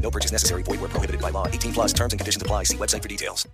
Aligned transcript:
No 0.00 0.10
purchase 0.10 0.32
necessary. 0.32 0.62
Void 0.62 0.80
where 0.80 0.88
prohibited 0.88 1.20
by 1.20 1.30
law. 1.30 1.46
18 1.46 1.72
plus 1.72 1.92
terms 1.92 2.12
and 2.12 2.20
conditions 2.20 2.42
apply. 2.42 2.64
See 2.64 2.76
website 2.76 3.02
for 3.02 3.08
details. 3.08 3.46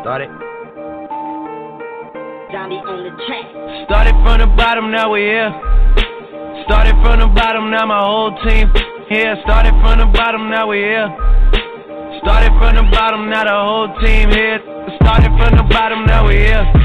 Start 0.00 0.22
it. 0.22 0.30
Johnny 2.50 2.82
on 2.82 3.04
the 3.04 3.12
track. 3.28 3.46
Started 3.86 4.16
from 4.24 4.40
the 4.40 4.46
bottom, 4.56 4.90
now 4.90 5.10
we're 5.10 5.28
here. 5.28 5.50
Started 6.64 6.96
from 7.04 7.20
the 7.20 7.28
bottom, 7.28 7.70
now 7.70 7.86
my 7.86 8.00
whole 8.00 8.34
team 8.42 8.72
here. 9.08 9.36
Started 9.44 9.70
from 9.82 9.98
the 9.98 10.06
bottom, 10.06 10.50
now 10.50 10.66
we're 10.66 10.82
here. 10.82 11.08
Started 12.24 12.50
from 12.58 12.74
the 12.76 12.82
bottom, 12.90 13.28
now 13.28 13.44
the 13.44 13.54
whole 13.54 13.88
team 14.00 14.30
here. 14.30 14.58
Started 14.98 15.30
from 15.38 15.56
the 15.56 15.66
bottom, 15.70 16.06
now 16.06 16.24
we're 16.26 16.42
here. 16.42 16.79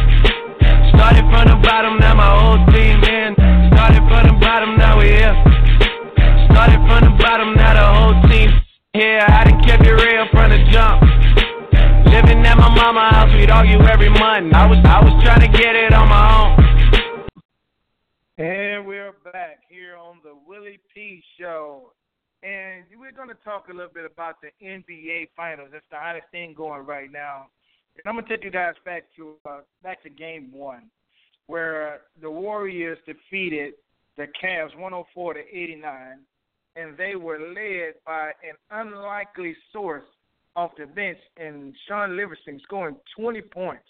Started 0.96 1.28
from 1.28 1.46
the 1.52 1.60
bottom, 1.62 2.00
now 2.00 2.16
my 2.16 2.32
whole 2.32 2.62
team 2.72 3.04
in. 3.04 3.36
Started 3.76 4.04
from 4.08 4.32
the 4.32 4.36
bottom, 4.40 4.78
now 4.80 4.98
we 4.98 5.12
here. 5.12 5.36
Started 6.52 6.80
from 6.88 7.04
the 7.04 7.14
bottom, 7.20 7.54
now 7.56 7.74
the 7.76 7.86
whole 7.86 8.18
team 8.32 8.50
here. 8.94 9.20
I 9.28 9.44
done 9.44 9.62
kept 9.64 9.84
it 9.86 9.92
real 9.92 10.26
from 10.32 10.56
the 10.56 10.60
jump. 10.72 11.04
Living 12.08 12.46
at 12.48 12.56
my 12.58 12.72
mama 12.72 13.12
house, 13.12 13.34
we'd 13.36 13.52
argue 13.52 13.80
every 13.92 14.10
month. 14.10 14.54
I 14.56 14.66
was 14.66 14.80
I 14.88 15.04
was 15.04 15.12
trying 15.24 15.44
to 15.44 15.52
get 15.52 15.76
it 15.76 15.92
on 15.92 16.08
my 16.08 16.24
own. 16.40 16.66
And 18.38 18.88
we're 18.88 19.14
back 19.24 19.64
here 19.70 19.98
on 19.98 20.20
the 20.24 20.34
Willie 20.48 20.80
P 20.94 21.22
Show. 21.40 21.92
And 22.44 22.86
we're 22.98 23.12
going 23.12 23.30
to 23.30 23.38
talk 23.44 23.68
a 23.70 23.74
little 23.74 23.92
bit 23.92 24.06
about 24.06 24.36
the 24.40 24.52
NBA 24.64 25.30
Finals. 25.36 25.70
That's 25.72 25.86
the 25.90 25.98
hottest 25.98 26.28
thing 26.32 26.54
going 26.54 26.86
right 26.86 27.12
now. 27.12 27.48
And 27.98 28.10
I'm 28.10 28.24
to 28.24 28.30
take 28.30 28.44
you 28.44 28.52
guys 28.52 28.76
back 28.84 29.04
to 29.16 29.36
uh, 29.48 29.60
back 29.84 30.04
to 30.04 30.10
Game 30.10 30.50
One, 30.52 30.90
where 31.48 32.02
the 32.22 32.30
Warriors 32.30 32.98
defeated 33.06 33.74
the 34.18 34.28
Cavs 34.42 34.76
104 34.78 35.34
to 35.36 35.40
89, 35.40 36.20
and 36.76 36.98
they 36.98 37.16
were 37.16 37.40
led 37.40 37.96
by 38.06 38.32
an 38.48 38.56
unlikely 38.72 39.56
source 39.72 40.04
off 40.56 40.72
the 40.78 40.86
bench 40.86 41.18
and 41.38 41.74
Shaun 41.88 42.16
Livingston 42.16 42.60
scoring 42.64 42.96
20 43.18 43.42
points. 43.42 43.84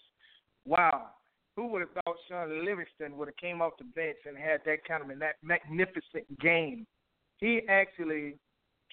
Wow. 0.65 1.09
Who 1.55 1.67
would 1.67 1.81
have 1.81 1.91
thought 1.91 2.15
Shaun 2.27 2.65
Livingston 2.65 3.15
would 3.17 3.27
have 3.27 3.37
came 3.37 3.61
off 3.61 3.73
the 3.77 3.85
bench 3.85 4.17
and 4.25 4.37
had 4.37 4.61
that 4.65 4.83
kind 4.87 5.03
of 5.03 5.09
a 5.09 5.15
magnificent 5.43 6.39
game? 6.39 6.85
He 7.37 7.61
actually 7.69 8.35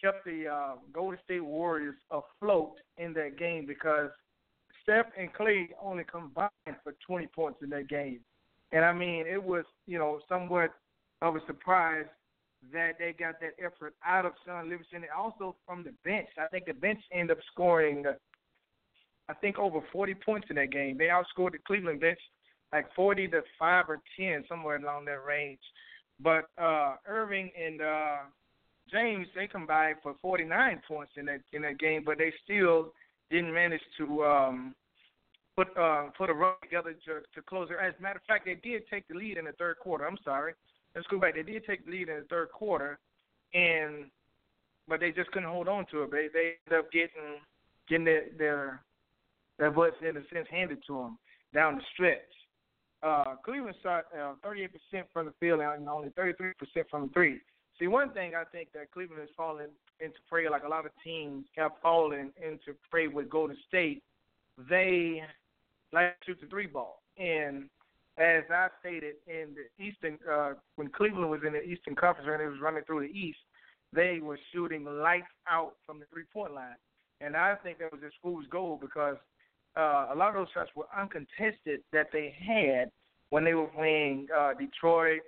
kept 0.03 0.25
the 0.25 0.47
uh, 0.49 0.75
Golden 0.93 1.19
State 1.25 1.45
Warriors 1.45 1.97
afloat 2.11 2.75
in 2.99 3.13
that 3.15 3.39
game 3.39 3.67
because 3.67 4.11
Steph 4.83 5.07
and 5.19 5.33
Klay 5.33 5.69
only 5.83 6.05
combined 6.05 6.51
for 6.83 6.95
20 7.07 7.27
points 7.29 7.59
in 7.63 7.71
that 7.71 7.89
game. 7.89 8.21
And 8.73 8.85
I 8.85 8.93
mean, 8.93 9.27
it 9.27 9.43
was, 9.43 9.65
you 9.87 9.99
know, 9.99 10.21
somewhat 10.29 10.71
of 11.21 11.37
a 11.37 11.41
surprise 11.47 12.07
that 12.73 12.93
they 12.99 13.15
got 13.19 13.41
that 13.41 13.55
effort 13.59 13.95
out 14.05 14.25
of 14.25 14.33
Shaun 14.47 14.69
Livingston 14.69 15.03
and 15.03 15.13
also 15.17 15.57
from 15.67 15.85
the 15.85 15.93
bench. 16.05 16.29
I 16.39 16.47
think 16.49 16.67
the 16.67 16.75
bench 16.75 17.01
ended 17.13 17.37
up 17.37 17.43
scoring, 17.53 18.05
I 19.29 19.35
think, 19.35 19.59
over 19.59 19.81
40 19.93 20.15
points 20.15 20.47
in 20.51 20.57
that 20.57 20.71
game. 20.71 20.97
They 20.97 21.09
outscored 21.09 21.53
the 21.53 21.59
Cleveland 21.67 22.01
bench 22.01 22.19
like 22.73 22.87
40 22.95 23.29
to 23.29 23.43
5 23.59 23.85
or 23.89 24.01
10, 24.19 24.45
somewhere 24.49 24.77
along 24.77 25.05
that 25.05 25.25
range. 25.27 25.61
But 26.21 26.45
uh, 26.57 26.97
Irving 27.07 27.51
and 27.61 27.83
uh, 27.83 28.17
James, 28.91 29.27
they 29.35 29.47
combined 29.47 29.97
for 30.03 30.15
49 30.23 30.81
points 30.89 31.13
in 31.17 31.27
that 31.27 31.41
in 31.53 31.63
that 31.63 31.79
game, 31.79 32.03
but 32.05 32.19
they 32.19 32.33
still 32.45 32.93
didn't 33.33 33.53
manage 33.53 33.83
to 33.99 34.25
um, 34.25 34.75
put 35.57 35.69
uh, 35.77 36.05
put 36.17 36.31
a 36.31 36.35
run 36.35 36.55
together 36.63 36.95
to, 37.07 37.21
to 37.35 37.43
close 37.43 37.69
it. 37.71 37.77
As 37.83 37.95
a 37.99 38.03
matter 38.03 38.19
of 38.19 38.25
fact, 38.25 38.45
they 38.45 38.55
did 38.55 38.83
take 38.89 39.09
the 39.09 39.15
lead 39.15 39.39
in 39.39 39.47
the 39.47 39.53
third 39.53 39.79
quarter. 39.79 40.07
I'm 40.07 40.19
sorry 40.25 40.55
let's 40.95 41.07
go 41.09 41.19
back. 41.19 41.35
They 41.35 41.43
did 41.43 41.65
take 41.67 41.85
the 41.85 41.91
lead 41.91 42.09
in 42.09 42.17
the 42.17 42.27
third 42.29 42.51
quarter, 42.51 42.99
and 43.55 44.07
but 44.89 45.01
they 45.01 45.11
just 45.13 45.31
couldn't 45.31 45.49
hold 45.49 45.69
on 45.69 45.87
to 45.91 46.03
it. 46.03 46.11
They 46.11 46.29
they 46.33 46.53
ended 46.67 46.85
up 46.85 46.93
getting 46.93 47.41
getting 47.89 48.05
their 48.05 48.25
their, 48.39 48.81
their 49.59 49.71
butts 49.71 49.97
in 50.01 50.17
a 50.17 50.23
sense 50.33 50.47
handed 50.51 50.79
to 50.87 50.95
them 50.95 51.19
down 51.55 51.77
the 51.77 51.83
stretch. 51.95 52.19
Uh, 53.03 53.35
Cleveland 53.45 53.75
shot 53.83 54.05
uh, 54.15 54.35
38% 54.47 54.69
from 55.13 55.27
the 55.27 55.33
field 55.41 55.59
and 55.59 55.89
only 55.89 56.11
33% 56.11 56.53
from 56.89 57.11
three. 57.11 57.41
See, 57.77 57.89
one 57.89 58.11
thing 58.11 58.35
I 58.37 58.45
think 58.45 58.69
that 58.75 58.93
Cleveland 58.93 59.21
has 59.21 59.29
fallen 59.37 59.71
into 60.01 60.19
prey, 60.29 60.49
like 60.49 60.65
a 60.65 60.69
lot 60.69 60.87
of 60.87 60.93
teams 61.05 61.47
have 61.57 61.73
fallen 61.83 62.33
into 62.43 62.77
prey 62.91 63.09
with 63.09 63.31
Golden 63.31 63.57
State, 63.69 64.03
they 64.69 65.23
like 65.93 66.19
to 66.21 66.27
shoot 66.27 66.39
the 66.41 66.47
three 66.49 66.67
ball. 66.67 67.03
And 67.19 67.69
as 68.19 68.43
I 68.51 68.69
stated 68.81 69.15
in 69.27 69.55
the 69.55 69.85
Eastern, 69.85 70.19
uh, 70.31 70.55
when 70.77 70.89
Cleveland 70.89 71.31
was 71.31 71.41
in 71.47 71.53
the 71.53 71.63
Eastern 71.63 71.95
Conference 71.95 72.29
and 72.31 72.43
it 72.43 72.49
was 72.49 72.61
running 72.61 72.85
through 72.85 73.07
the 73.07 73.13
East, 73.13 73.39
they 73.93 74.21
were 74.23 74.39
shooting 74.53 74.85
lights 74.85 75.27
out 75.49 75.75
from 75.87 75.99
the 75.99 76.07
three 76.13 76.25
point 76.33 76.55
line. 76.55 76.77
And 77.21 77.37
I 77.37 77.55
think 77.63 77.79
that 77.79 77.93
was 77.93 78.01
this 78.01 78.13
fool's 78.23 78.47
goal 78.51 78.79
because 78.81 79.17
uh, 79.77 80.09
a 80.13 80.15
lot 80.17 80.31
of 80.31 80.35
those 80.35 80.49
shots 80.53 80.71
were 80.75 80.87
uncontested 80.97 81.81
that 81.93 82.09
they 82.13 82.35
had 82.39 82.91
when 83.31 83.45
they 83.45 83.55
were 83.55 83.69
playing 83.69 84.27
uh, 84.37 84.53
Detroit, 84.55 85.21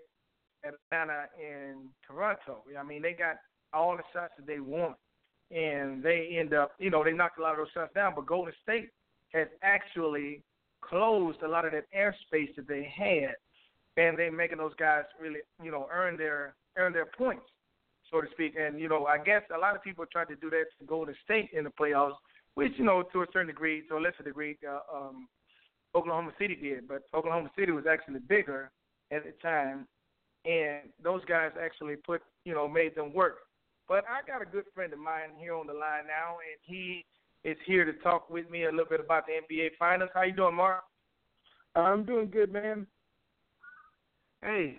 Atlanta, 0.65 1.27
and 1.39 1.89
Toronto. 2.07 2.63
I 2.79 2.83
mean, 2.83 3.03
they 3.03 3.13
got 3.13 3.37
all 3.75 3.97
the 3.97 4.03
shots 4.13 4.33
that 4.37 4.47
they 4.47 4.61
want, 4.61 4.97
and 5.51 6.03
they 6.03 6.37
end 6.39 6.55
up, 6.55 6.73
you 6.79 6.91
know, 6.91 7.05
they 7.05 7.13
knocked 7.13 7.39
a 7.39 7.43
lot 7.43 7.53
of 7.53 7.59
those 7.59 7.73
shots 7.75 7.95
down. 7.95 8.15
But 8.15 8.27
Golden 8.27 8.53
State 8.63 8.91
has 9.33 9.49
actually 9.63 10.43
closed 10.81 11.43
a 11.43 11.49
lot 11.49 11.65
of 11.65 11.73
that 11.73 11.87
airspace 11.97 12.55
that 12.57 12.69
they 12.69 12.91
had, 12.97 13.35
and 13.97 14.19
they're 14.19 14.33
making 14.33 14.59
those 14.59 14.75
guys 14.79 15.05
really, 15.21 15.41
you 15.63 15.71
know, 15.71 15.89
earn 15.93 16.17
their 16.17 16.55
earn 16.77 16.93
their 16.93 17.07
points, 17.07 17.47
so 18.11 18.21
to 18.21 18.27
speak. 18.33 18.55
And 18.59 18.81
you 18.81 18.89
know, 18.89 19.07
I 19.07 19.19
guess 19.19 19.43
a 19.55 19.59
lot 19.59 19.77
of 19.77 19.83
people 19.83 20.05
tried 20.11 20.29
to 20.29 20.37
do 20.37 20.51
that 20.51 20.65
to 20.79 20.87
Golden 20.87 21.15
State 21.25 21.51
in 21.53 21.65
the 21.65 21.71
playoffs, 21.71 22.17
which 22.55 22.73
you 22.77 22.85
know, 22.85 23.03
to 23.13 23.23
a 23.23 23.27
certain 23.33 23.49
degree, 23.49 23.83
to 23.89 23.97
a 23.97 24.01
lesser 24.01 24.23
degree, 24.23 24.57
uh, 24.69 24.97
um, 24.97 25.29
Oklahoma 25.95 26.33
City 26.39 26.57
did. 26.57 26.89
But 26.89 27.03
Oklahoma 27.15 27.51
City 27.59 27.73
was 27.73 27.85
actually 27.91 28.21
bigger 28.21 28.71
at 29.11 29.25
the 29.25 29.33
time, 29.43 29.87
and 30.45 30.91
those 31.03 31.25
guys 31.27 31.51
actually 31.61 31.97
put, 31.97 32.23
you 32.45 32.55
know, 32.55 32.69
made 32.69 32.95
them 32.95 33.13
work. 33.13 33.39
But 33.89 34.05
I 34.09 34.27
got 34.27 34.43
a 34.43 34.47
good 34.47 34.65
friend 34.75 34.93
of 34.93 34.99
mine 34.99 35.37
here 35.39 35.55
on 35.55 35.67
the 35.67 35.75
line 35.75 36.07
now, 36.07 36.39
and 36.39 36.59
he 36.63 37.05
is 37.45 37.57
here 37.67 37.85
to 37.85 37.93
talk 38.01 38.31
with 38.31 38.51
me 38.51 38.65
a 38.65 38.71
little 38.71 38.89
bit 38.89 39.01
about 39.01 39.25
the 39.27 39.33
NBA 39.33 39.71
Finals. 39.79 40.11
How 40.15 40.23
you 40.23 40.33
doing, 40.33 40.55
Mark? 40.55 40.83
I'm 41.77 42.05
doing 42.05 42.31
good, 42.31 42.53
man. 42.53 42.87
Hey, 44.43 44.79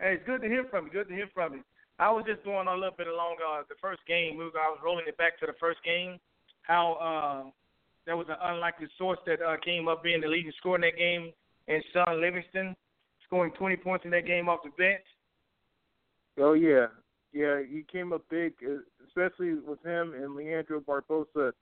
hey, 0.00 0.14
it's 0.14 0.26
good 0.26 0.42
to 0.42 0.48
hear 0.48 0.64
from 0.70 0.86
you. 0.86 0.92
Good 0.92 1.08
to 1.08 1.14
hear 1.14 1.28
from 1.32 1.54
you. 1.54 1.64
I 1.98 2.10
was 2.10 2.24
just 2.26 2.44
going 2.44 2.68
a 2.68 2.74
little 2.74 2.96
bit 2.96 3.06
along 3.06 3.36
uh, 3.46 3.62
the 3.68 3.76
first 3.80 4.00
game. 4.06 4.34
I 4.40 4.68
was 4.68 4.78
rolling 4.84 5.04
it 5.06 5.16
back 5.16 5.38
to 5.40 5.46
the 5.46 5.52
first 5.60 5.78
game. 5.84 6.18
How 6.62 6.94
uh, 6.94 7.50
there 8.06 8.16
was 8.16 8.26
an 8.28 8.36
unlikely 8.42 8.88
source 8.98 9.18
that 9.26 9.40
uh, 9.40 9.56
came 9.64 9.88
up 9.88 10.02
being 10.02 10.20
the 10.20 10.26
leading 10.26 10.52
scorer 10.58 10.76
in 10.76 10.80
that 10.82 10.96
game, 10.96 11.32
and 11.68 11.82
Shaun 11.92 12.20
Livingston 12.20 12.74
scoring 13.26 13.52
20 13.52 13.76
points 13.76 14.04
in 14.04 14.10
that 14.10 14.26
game 14.26 14.48
off 14.48 14.60
the 14.64 14.70
bench. 14.70 15.04
Oh 16.38 16.54
yeah, 16.54 16.86
yeah, 17.32 17.60
he 17.68 17.84
came 17.90 18.12
up 18.12 18.22
big, 18.30 18.54
uh, 18.64 18.78
especially 19.06 19.54
with 19.54 19.82
him 19.84 20.14
and 20.14 20.34
Leandro 20.34 20.80
Barbosa 20.80 21.52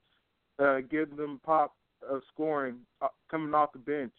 uh, 0.59 0.79
giving 0.89 1.15
them 1.15 1.39
pop 1.45 1.75
of 2.07 2.21
scoring 2.33 2.77
uh, 3.01 3.07
coming 3.29 3.53
off 3.53 3.73
the 3.73 3.79
bench. 3.79 4.13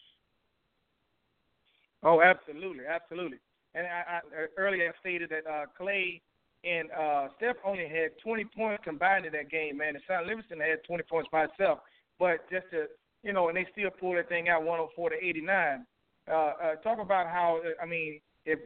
Oh, 2.02 2.20
absolutely, 2.20 2.84
absolutely. 2.87 3.38
And 3.75 3.87
I, 3.87 4.19
I 4.19 4.46
earlier 4.56 4.88
I 4.88 5.00
stated 5.00 5.31
that 5.31 5.49
uh, 5.49 5.66
Klay 5.81 6.20
and 6.64 6.90
uh, 6.93 7.28
Steph 7.37 7.56
only 7.64 7.88
had 7.88 8.19
20 8.22 8.44
points 8.56 8.82
combined 8.84 9.26
in 9.26 9.32
that 9.32 9.50
game, 9.50 9.78
man. 9.78 9.94
And 9.94 10.05
Sean 10.06 10.26
Livingston 10.26 10.60
had 10.60 10.84
20 10.87 11.02
points 11.05 11.28
by 11.32 11.43
himself. 11.43 11.81
But 12.19 12.48
just 12.50 12.66
to, 12.70 12.87
you 13.22 13.32
know, 13.32 13.48
and 13.48 13.56
they 13.56 13.66
still 13.72 13.90
pulled 13.90 14.16
that 14.16 14.28
thing 14.28 14.48
out 14.48 14.62
104 14.62 15.10
to 15.10 15.16
89. 15.16 15.87
Uh, 16.28 16.32
uh, 16.32 16.75
talk 16.76 17.00
about 17.00 17.26
how, 17.26 17.60
I 17.82 17.87
mean, 17.87 18.20
if 18.46 18.58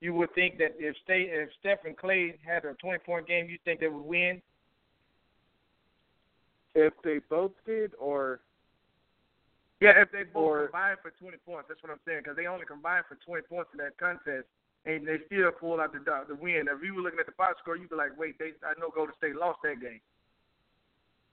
you 0.00 0.14
would 0.14 0.34
think 0.34 0.58
that 0.58 0.74
if 0.78 0.96
Stay, 1.04 1.28
if 1.30 1.48
Steph 1.60 1.84
and 1.84 1.96
Klay 1.96 2.34
had 2.44 2.64
a 2.64 2.74
20 2.74 2.98
point 3.00 3.26
game, 3.26 3.48
you 3.48 3.58
think 3.64 3.80
they 3.80 3.88
would 3.88 4.04
win? 4.04 4.42
If 6.74 6.92
they 7.02 7.20
both 7.30 7.52
did, 7.64 7.92
or 7.98 8.40
yeah, 9.80 9.92
if 9.96 10.12
they 10.12 10.24
both 10.24 10.42
or, 10.42 10.62
combined 10.66 10.98
for 11.02 11.12
20 11.18 11.38
points, 11.46 11.68
that's 11.68 11.82
what 11.82 11.92
I'm 11.92 12.00
saying. 12.06 12.20
Because 12.24 12.36
they 12.36 12.46
only 12.46 12.66
combined 12.66 13.04
for 13.08 13.16
20 13.24 13.42
points 13.48 13.70
in 13.72 13.78
that 13.78 13.96
contest, 13.98 14.44
and 14.84 15.06
they 15.06 15.16
still 15.26 15.50
pulled 15.52 15.80
out 15.80 15.92
the 15.92 16.00
the 16.28 16.34
win. 16.34 16.68
If 16.68 16.84
you 16.84 16.94
were 16.94 17.02
looking 17.02 17.20
at 17.20 17.26
the 17.26 17.32
box 17.32 17.56
score, 17.62 17.76
you'd 17.76 17.90
be 17.90 17.96
like, 17.96 18.18
wait, 18.18 18.38
they 18.38 18.52
I 18.64 18.78
know 18.78 18.90
Golden 18.94 19.14
State 19.16 19.36
lost 19.36 19.60
that 19.64 19.80
game. 19.80 20.00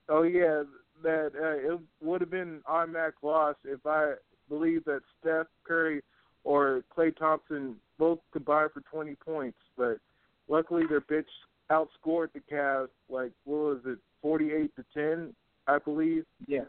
Oh 0.08 0.24
yeah, 0.24 0.64
that 1.04 1.32
uh, 1.36 1.74
it 1.74 1.80
would 2.02 2.22
have 2.22 2.32
been 2.32 2.62
automatic 2.68 3.16
loss 3.22 3.56
if 3.66 3.86
I 3.86 4.14
believe 4.50 4.84
that 4.86 5.02
Steph 5.20 5.48
Curry 5.66 6.02
or 6.44 6.84
Klay 6.96 7.16
Thompson 7.16 7.76
both 7.98 8.20
combined 8.32 8.72
for 8.74 8.82
20 8.92 9.16
points, 9.16 9.58
but 9.78 9.98
luckily 10.48 10.84
their 10.88 11.02
bitch 11.02 11.26
outscored 11.72 12.30
the 12.34 12.42
Cavs 12.52 12.90
like 13.10 13.32
what 13.46 13.58
was 13.58 13.80
it, 13.86 14.00
48 14.22 14.72
to 14.76 14.86
10, 14.94 15.34
I 15.68 15.80
believe. 15.80 16.26
Yeah. 16.48 16.66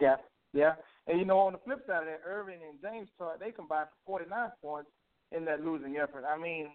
Yeah, 0.00 0.16
yeah. 0.52 0.72
And 1.06 1.18
you 1.18 1.24
know, 1.24 1.38
on 1.38 1.52
the 1.52 1.58
flip 1.64 1.84
side 1.86 2.00
of 2.00 2.06
that, 2.06 2.22
Irving 2.26 2.58
and 2.68 2.80
James 2.82 3.08
taught 3.18 3.38
they 3.38 3.50
combined 3.50 3.88
for 4.06 4.18
49 4.18 4.50
points 4.62 4.90
in 5.32 5.44
that 5.44 5.64
losing 5.64 5.96
effort. 5.96 6.24
I 6.26 6.38
mean, 6.38 6.70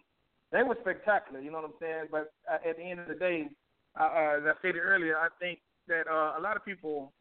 they 0.52 0.64
were 0.64 0.78
spectacular. 0.82 1.42
You 1.42 1.52
know 1.52 1.58
what 1.58 1.66
I'm 1.66 1.80
saying? 1.80 2.06
But 2.12 2.32
uh, 2.50 2.68
at 2.68 2.78
the 2.78 2.84
end 2.84 3.00
of 3.00 3.08
the 3.08 3.16
day, 3.16 3.48
uh, 4.00 4.04
uh, 4.04 4.38
as 4.38 4.44
I 4.46 4.60
stated 4.60 4.80
earlier, 4.80 5.18
I 5.18 5.28
think 5.40 5.60
that 5.88 6.08
uh, 6.08 6.38
a 6.38 6.42
lot 6.42 6.56
of 6.56 6.64
people 6.64 7.12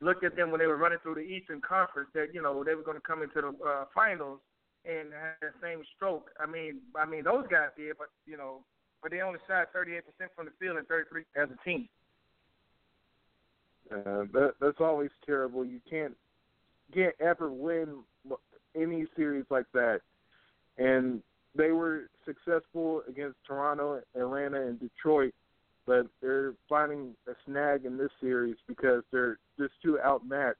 looked 0.00 0.24
at 0.24 0.36
them 0.36 0.50
when 0.50 0.60
they 0.60 0.66
were 0.66 0.76
running 0.76 0.98
through 1.02 1.14
the 1.14 1.20
Eastern 1.20 1.60
Conference 1.60 2.10
that 2.14 2.28
you 2.32 2.42
know 2.42 2.64
they 2.64 2.74
were 2.74 2.82
going 2.82 2.96
to 2.96 3.06
come 3.06 3.22
into 3.22 3.40
the 3.40 3.52
uh, 3.64 3.84
finals 3.94 4.40
and 4.84 5.12
have 5.12 5.34
the 5.40 5.52
same 5.62 5.82
stroke. 5.96 6.30
I 6.40 6.46
mean, 6.46 6.80
I 6.94 7.06
mean 7.06 7.24
those 7.24 7.44
guys 7.50 7.70
did, 7.76 7.96
but 7.98 8.08
you 8.26 8.36
know, 8.36 8.64
but 9.02 9.10
they 9.10 9.20
only 9.20 9.38
shot 9.48 9.68
38% 9.74 10.02
from 10.34 10.46
the 10.46 10.52
field 10.60 10.76
and 10.76 10.86
33 10.86 11.22
as 11.36 11.48
a 11.50 11.64
team. 11.64 11.88
Uh, 13.90 14.24
that 14.32 14.54
that's 14.60 14.80
always 14.80 15.10
terrible. 15.24 15.64
You 15.64 15.80
can't 15.88 16.14
can't 16.92 17.14
ever 17.20 17.50
win 17.50 18.02
any 18.76 19.06
series 19.16 19.44
like 19.50 19.66
that. 19.72 20.00
And 20.78 21.22
they 21.54 21.70
were 21.70 22.10
successful 22.24 23.02
against 23.08 23.36
Toronto, 23.46 24.02
Atlanta, 24.14 24.66
and 24.66 24.78
Detroit, 24.78 25.32
but 25.86 26.06
they're 26.20 26.54
finding 26.68 27.14
a 27.28 27.32
snag 27.46 27.84
in 27.84 27.96
this 27.96 28.10
series 28.20 28.56
because 28.66 29.02
they're 29.12 29.38
just 29.58 29.74
too 29.82 29.98
outmatched. 30.00 30.58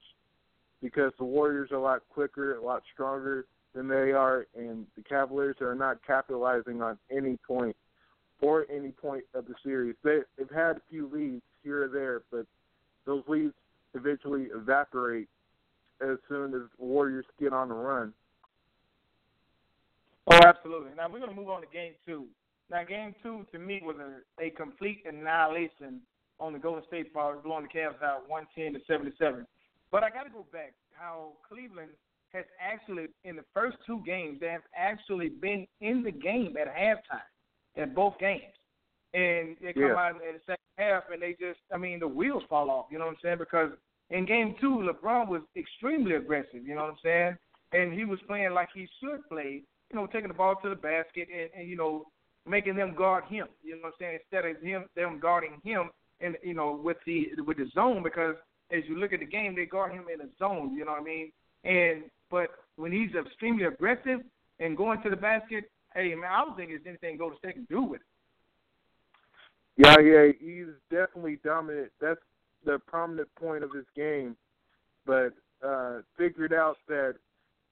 Because 0.83 1.13
the 1.19 1.25
Warriors 1.25 1.73
are 1.73 1.77
a 1.77 1.81
lot 1.81 2.03
quicker, 2.11 2.57
a 2.57 2.63
lot 2.63 2.83
stronger 2.93 3.47
than 3.75 3.89
they 3.89 4.13
are, 4.13 4.47
and 4.57 4.87
the 4.97 5.03
Cavaliers 5.03 5.57
are 5.61 5.75
not 5.75 5.99
capitalizing 6.07 6.81
on 6.83 6.99
any 7.11 7.37
point 7.47 7.75
or 8.41 8.67
any 8.71 8.91
point 8.91 9.25
of 9.35 9.47
the 9.47 9.55
series. 9.65 9.97
They, 10.05 10.19
they've 10.37 10.51
had 10.51 10.77
a 10.77 10.83
few 10.91 11.11
leads 11.13 11.43
here 11.65 11.85
or 11.85 11.89
there, 11.89 12.23
but 12.31 12.47
those 13.07 13.23
leads 13.27 13.55
eventually 13.95 14.49
evaporate 14.55 15.29
as 16.03 16.19
soon 16.29 16.55
as 16.55 16.61
the 16.79 16.85
Warriors 16.85 17.25
get 17.41 17.53
on 17.53 17.69
the 17.69 17.75
run. 17.75 18.13
Oh, 20.29 20.41
absolutely. 20.45 20.91
Now 20.97 21.09
we're 21.09 21.19
going 21.21 21.31
to 21.31 21.37
move 21.37 21.49
on 21.49 21.63
to 21.63 21.67
game 21.73 21.93
two. 22.05 22.27
Now, 22.71 22.85
game 22.85 23.15
two 23.23 23.47
to 23.53 23.59
me 23.59 23.81
was 23.85 23.97
a, 23.97 24.45
a 24.45 24.51
complete 24.51 25.05
annihilation 25.07 26.01
on 26.41 26.53
the 26.53 26.59
Golden 26.59 26.85
State 26.87 27.13
part, 27.15 27.43
blowing 27.45 27.69
the 27.73 27.79
Cavs 27.79 28.03
out 28.03 28.29
110 28.29 28.75
to 28.75 28.87
77. 28.87 29.47
But 29.91 30.03
I 30.03 30.11
got 30.11 30.25
to 30.25 30.31
go 30.31 30.45
back 30.53 30.75
how 30.93 31.33
Cleveland 31.49 31.91
has 32.33 32.45
actually, 32.61 33.07
in 33.25 33.37
the 33.37 33.45
first 33.55 33.77
two 33.87 34.03
games, 34.05 34.39
they 34.41 34.49
have 34.49 34.63
actually 34.77 35.29
been 35.29 35.67
in 35.81 36.03
the 36.03 36.11
game 36.11 36.57
at 36.61 36.69
halftime 36.75 37.23
in 37.77 37.95
both 37.95 38.19
games. 38.19 38.43
And 39.15 39.57
they 39.63 39.73
come 39.73 39.83
yeah. 39.83 39.95
out 39.95 40.11
in 40.17 40.35
the 40.35 40.41
second 40.45 40.59
half 40.77 41.05
and 41.13 41.23
they 41.23 41.37
just, 41.41 41.61
I 41.73 41.79
mean, 41.79 42.01
the 42.01 42.09
wheels 42.09 42.43
fall 42.49 42.71
off, 42.71 42.87
you 42.91 42.99
know 42.99 43.07
what 43.07 43.13
I'm 43.13 43.19
saying? 43.23 43.39
Because 43.39 43.71
in 44.11 44.27
game 44.27 44.57
two, 44.61 44.87
LeBron 44.89 45.29
was 45.29 45.43
extremely 45.57 46.17
aggressive, 46.17 46.67
you 46.67 46.75
know 46.75 46.83
what 46.83 46.91
I'm 46.91 46.97
saying? 47.03 47.37
And 47.73 47.93
he 47.93 48.05
was 48.05 48.19
playing 48.27 48.53
like 48.53 48.69
he 48.75 48.87
should 49.01 49.27
play, 49.29 49.63
you 49.91 49.97
know, 49.97 50.07
taking 50.07 50.29
the 50.29 50.35
ball 50.35 50.57
to 50.63 50.69
the 50.69 50.77
basket 50.77 51.29
and, 51.33 51.49
and 51.57 51.69
you 51.69 51.77
know, 51.77 52.07
making 52.47 52.77
them 52.77 52.95
guard 52.95 53.25
him, 53.25 53.47
you 53.63 53.75
know 53.75 53.83
what 53.83 53.89
I'm 53.89 53.95
saying? 54.01 54.19
Instead 54.23 54.51
of 54.51 54.63
him 54.63 54.85
them 54.95 55.19
guarding 55.21 55.61
him 55.65 55.91
and 56.21 56.37
you 56.43 56.55
know, 56.55 56.79
with 56.83 56.97
the 57.07 57.29
with 57.47 57.59
the 57.59 57.69
zone 57.75 58.03
because 58.03 58.37
as 58.71 58.83
you 58.89 58.99
look 58.99 59.13
at 59.13 59.21
the 59.21 59.27
game, 59.27 59.55
they 59.55 59.67
guard 59.67 59.93
him 59.93 60.07
in 60.13 60.21
a 60.21 60.29
zone, 60.39 60.75
you 60.75 60.85
know 60.85 60.93
what 60.93 61.03
I 61.03 61.05
mean? 61.05 61.33
And 61.65 62.05
but 62.31 62.49
when 62.77 62.93
he's 62.93 63.15
extremely 63.15 63.65
aggressive 63.65 64.21
and 64.61 64.77
going 64.77 65.03
to 65.03 65.11
the 65.11 65.17
basket, 65.17 65.65
hey 65.95 66.15
man, 66.15 66.31
I 66.31 66.45
don't 66.45 66.57
think 66.57 66.71
there's 66.71 66.83
anything 66.87 67.19
Golden 67.19 67.39
State 67.39 67.55
can 67.55 67.67
do 67.69 67.83
with 67.83 68.01
it. 68.01 68.07
Yeah, 69.79 69.99
yeah, 70.01 70.33
he's 70.41 70.73
definitely 70.91 71.39
dominant. 71.45 71.93
That's 72.01 72.21
the 72.65 72.79
prominent 72.87 73.29
point 73.39 73.63
of 73.63 73.73
his 73.73 73.85
game. 73.95 74.37
But 75.05 75.33
uh 75.65 76.01
figured 76.19 76.53
out 76.53 76.77
that 76.89 77.17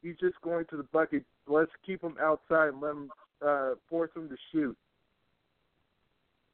he's 0.03 0.17
just 0.20 0.41
going 0.43 0.67
to 0.67 0.77
the 0.77 0.85
bucket. 0.85 1.25
Let's 1.47 1.73
keep 1.85 2.03
him 2.03 2.17
outside 2.20 2.69
and 2.69 2.81
let 2.81 2.93
him 2.93 3.11
uh 3.44 3.75
force 3.88 4.11
him 4.14 4.29
to 4.29 4.37
shoot. 4.52 4.76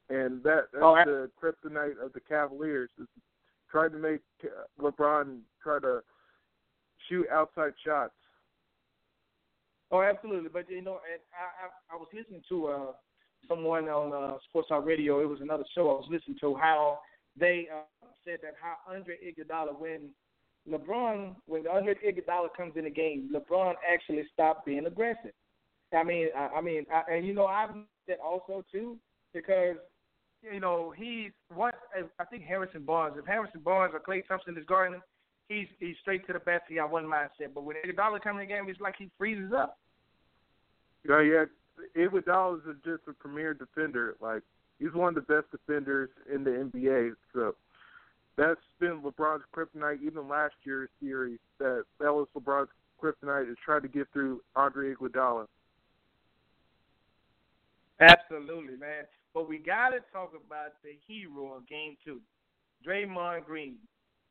And 0.09 0.43
that 0.43 0.65
that's 0.73 0.83
oh, 0.83 0.95
the 1.05 1.29
kryptonite 1.41 2.03
of 2.03 2.13
the 2.13 2.19
Cavaliers 2.19 2.89
is 2.99 3.07
trying 3.69 3.91
to 3.91 3.97
make 3.97 4.21
LeBron 4.79 5.39
try 5.63 5.79
to 5.79 6.01
shoot 7.07 7.25
outside 7.31 7.73
shots. 7.85 8.13
Oh, 9.91 10.01
absolutely. 10.01 10.49
But 10.51 10.69
you 10.69 10.81
know, 10.81 10.99
and 11.11 11.21
I 11.33 11.93
I, 11.93 11.95
I 11.95 11.97
was 11.97 12.07
listening 12.13 12.41
to 12.49 12.67
uh 12.67 12.91
someone 13.47 13.85
on 13.85 14.13
uh, 14.13 14.37
Sports 14.49 14.69
Talk 14.69 14.85
Radio. 14.85 15.21
It 15.21 15.29
was 15.29 15.41
another 15.41 15.65
show 15.75 15.89
I 15.89 15.93
was 15.93 16.07
listening 16.09 16.37
to 16.41 16.55
how 16.55 16.99
they 17.39 17.67
uh, 17.73 18.07
said 18.25 18.39
that 18.43 18.55
how 18.61 18.93
Andre 18.93 19.15
Iguodala 19.15 19.77
when 19.77 20.09
LeBron 20.69 21.35
when 21.47 21.67
Andre 21.67 21.95
Iguodala 21.95 22.47
comes 22.55 22.73
in 22.75 22.83
the 22.83 22.89
game, 22.89 23.29
LeBron 23.33 23.73
actually 23.91 24.23
stopped 24.33 24.65
being 24.65 24.85
aggressive. 24.85 25.31
I 25.93 26.03
mean, 26.03 26.27
I, 26.35 26.47
I 26.57 26.61
mean, 26.61 26.85
I, 26.93 27.15
and 27.15 27.25
you 27.25 27.33
know, 27.33 27.45
I've 27.45 27.69
said 28.07 28.17
also 28.23 28.63
too 28.71 28.97
because 29.33 29.75
you 30.41 30.59
know 30.59 30.93
he's 30.95 31.31
what 31.53 31.75
I 32.19 32.25
think 32.25 32.43
Harrison 32.43 32.83
Barnes. 32.83 33.15
If 33.17 33.25
Harrison 33.25 33.61
Barnes 33.61 33.93
or 33.93 33.99
Klay 33.99 34.25
Thompson 34.27 34.57
is 34.57 34.65
guarding 34.65 34.95
him, 34.95 35.03
he's 35.49 35.67
he's 35.79 35.95
straight 36.01 36.25
to 36.27 36.33
the 36.33 36.39
basket 36.39 36.79
on 36.79 36.91
one 36.91 37.05
mindset. 37.05 37.53
But 37.53 37.63
when 37.63 37.75
Iguodala 37.77 38.21
comes 38.21 38.41
in 38.41 38.47
the 38.47 38.53
game, 38.53 38.65
it's 38.67 38.79
like 38.79 38.95
he 38.97 39.09
freezes 39.17 39.51
up. 39.53 39.77
Yeah, 41.07 41.21
yeah. 41.21 41.45
Iguodala 41.97 42.57
is 42.57 42.75
just 42.83 43.03
a 43.07 43.13
premier 43.13 43.53
defender. 43.53 44.15
Like 44.21 44.43
he's 44.79 44.93
one 44.93 45.15
of 45.17 45.27
the 45.27 45.33
best 45.33 45.51
defenders 45.51 46.09
in 46.33 46.43
the 46.43 46.51
NBA. 46.51 47.11
So 47.33 47.55
that's 48.37 48.61
been 48.79 49.01
LeBron's 49.01 49.43
kryptonite. 49.55 50.01
Even 50.03 50.27
last 50.27 50.55
year's 50.63 50.89
series, 51.01 51.39
that 51.59 51.83
that 51.99 52.13
was 52.13 52.27
LeBron's 52.37 52.69
kryptonite 53.01 53.51
is 53.51 53.57
trying 53.63 53.81
to 53.81 53.87
get 53.87 54.07
through 54.13 54.41
Andre 54.55 54.93
Iguodala. 54.93 55.47
Absolutely, 58.01 58.77
man. 58.77 59.05
But 59.33 59.47
we 59.47 59.57
got 59.59 59.89
to 59.89 59.99
talk 60.11 60.33
about 60.33 60.73
the 60.83 60.97
hero 61.07 61.53
of 61.53 61.67
Game 61.67 61.95
Two, 62.03 62.19
Draymond 62.85 63.45
Green. 63.45 63.75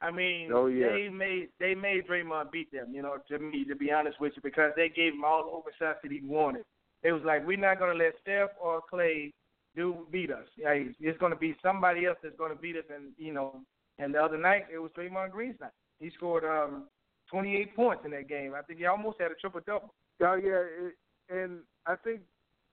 I 0.03 0.11
mean, 0.11 0.51
oh, 0.53 0.67
yeah. 0.67 0.89
they 0.89 1.09
made 1.09 1.49
they 1.59 1.75
made 1.75 2.07
Draymond 2.07 2.51
beat 2.51 2.73
them. 2.73 2.89
You 2.93 3.03
know, 3.03 3.17
to 3.29 3.39
me, 3.39 3.65
to 3.65 3.77
be 3.77 3.93
honest 3.93 4.21
with 4.21 4.33
you, 4.37 4.43
because 4.43 4.73
they 4.77 4.89
gave 4.89 5.13
him 5.13 5.25
all 5.25 5.45
the 5.45 5.51
open 5.51 5.73
that 5.81 6.11
he 6.11 6.21
wanted. 6.25 6.65
It 7.03 7.13
was 7.13 7.23
like 7.25 7.47
we're 7.47 7.59
not 7.59 7.79
going 7.79 7.97
to 7.97 8.05
let 8.05 8.15
Steph 8.21 8.51
or 8.61 8.81
Klay 8.93 9.33
do 9.77 10.07
beat 10.11 10.31
us. 10.31 10.47
Yeah, 10.57 10.75
it's 11.01 11.19
going 11.19 11.33
to 11.33 11.39
be 11.39 11.57
somebody 11.63 12.07
else 12.07 12.19
that's 12.23 12.37
going 12.37 12.55
to 12.55 12.61
beat 12.61 12.77
us. 12.77 12.85
And 12.95 13.13
you 13.17 13.33
know, 13.33 13.61
and 13.99 14.15
the 14.15 14.19
other 14.19 14.39
night 14.39 14.65
it 14.73 14.79
was 14.79 14.91
Draymond 14.97 15.31
Green's 15.31 15.61
night. 15.61 15.71
He 15.99 16.11
scored 16.11 16.45
um 16.45 16.85
28 17.31 17.77
points 17.77 18.03
in 18.05 18.11
that 18.11 18.29
game. 18.29 18.53
I 18.57 18.63
think 18.63 18.81
he 18.81 18.87
almost 18.87 19.21
had 19.21 19.31
a 19.31 19.35
triple 19.35 19.61
double. 19.67 19.95
Oh 20.23 20.35
yeah, 20.35 20.63
it, 20.89 20.95
and 21.31 21.61
I 21.87 21.97
think 21.97 22.21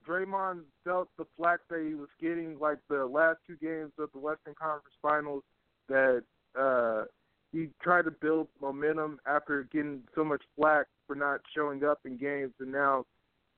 Draymond 0.08 0.62
felt 0.84 1.10
the 1.18 1.26
flack 1.36 1.60
that 1.70 1.86
he 1.86 1.96
was 1.96 2.10
getting, 2.22 2.58
like 2.60 2.78
the 2.90 3.06
last 3.06 3.40
two 3.46 3.58
games 3.58 3.92
of 4.00 4.10
the 4.14 4.20
Western 4.20 4.56
Conference 4.56 4.96
Finals, 5.02 5.44
that 5.90 6.24
uh, 6.60 7.04
he 7.52 7.70
tried 7.82 8.04
to 8.04 8.12
build 8.12 8.48
momentum 8.62 9.20
after 9.26 9.68
getting 9.72 10.02
so 10.16 10.24
much 10.24 10.42
flack 10.56 10.88
for 11.06 11.16
not 11.16 11.42
showing 11.56 11.84
up 11.84 12.00
in 12.06 12.18
games, 12.18 12.54
and 12.60 12.72
now 12.72 13.06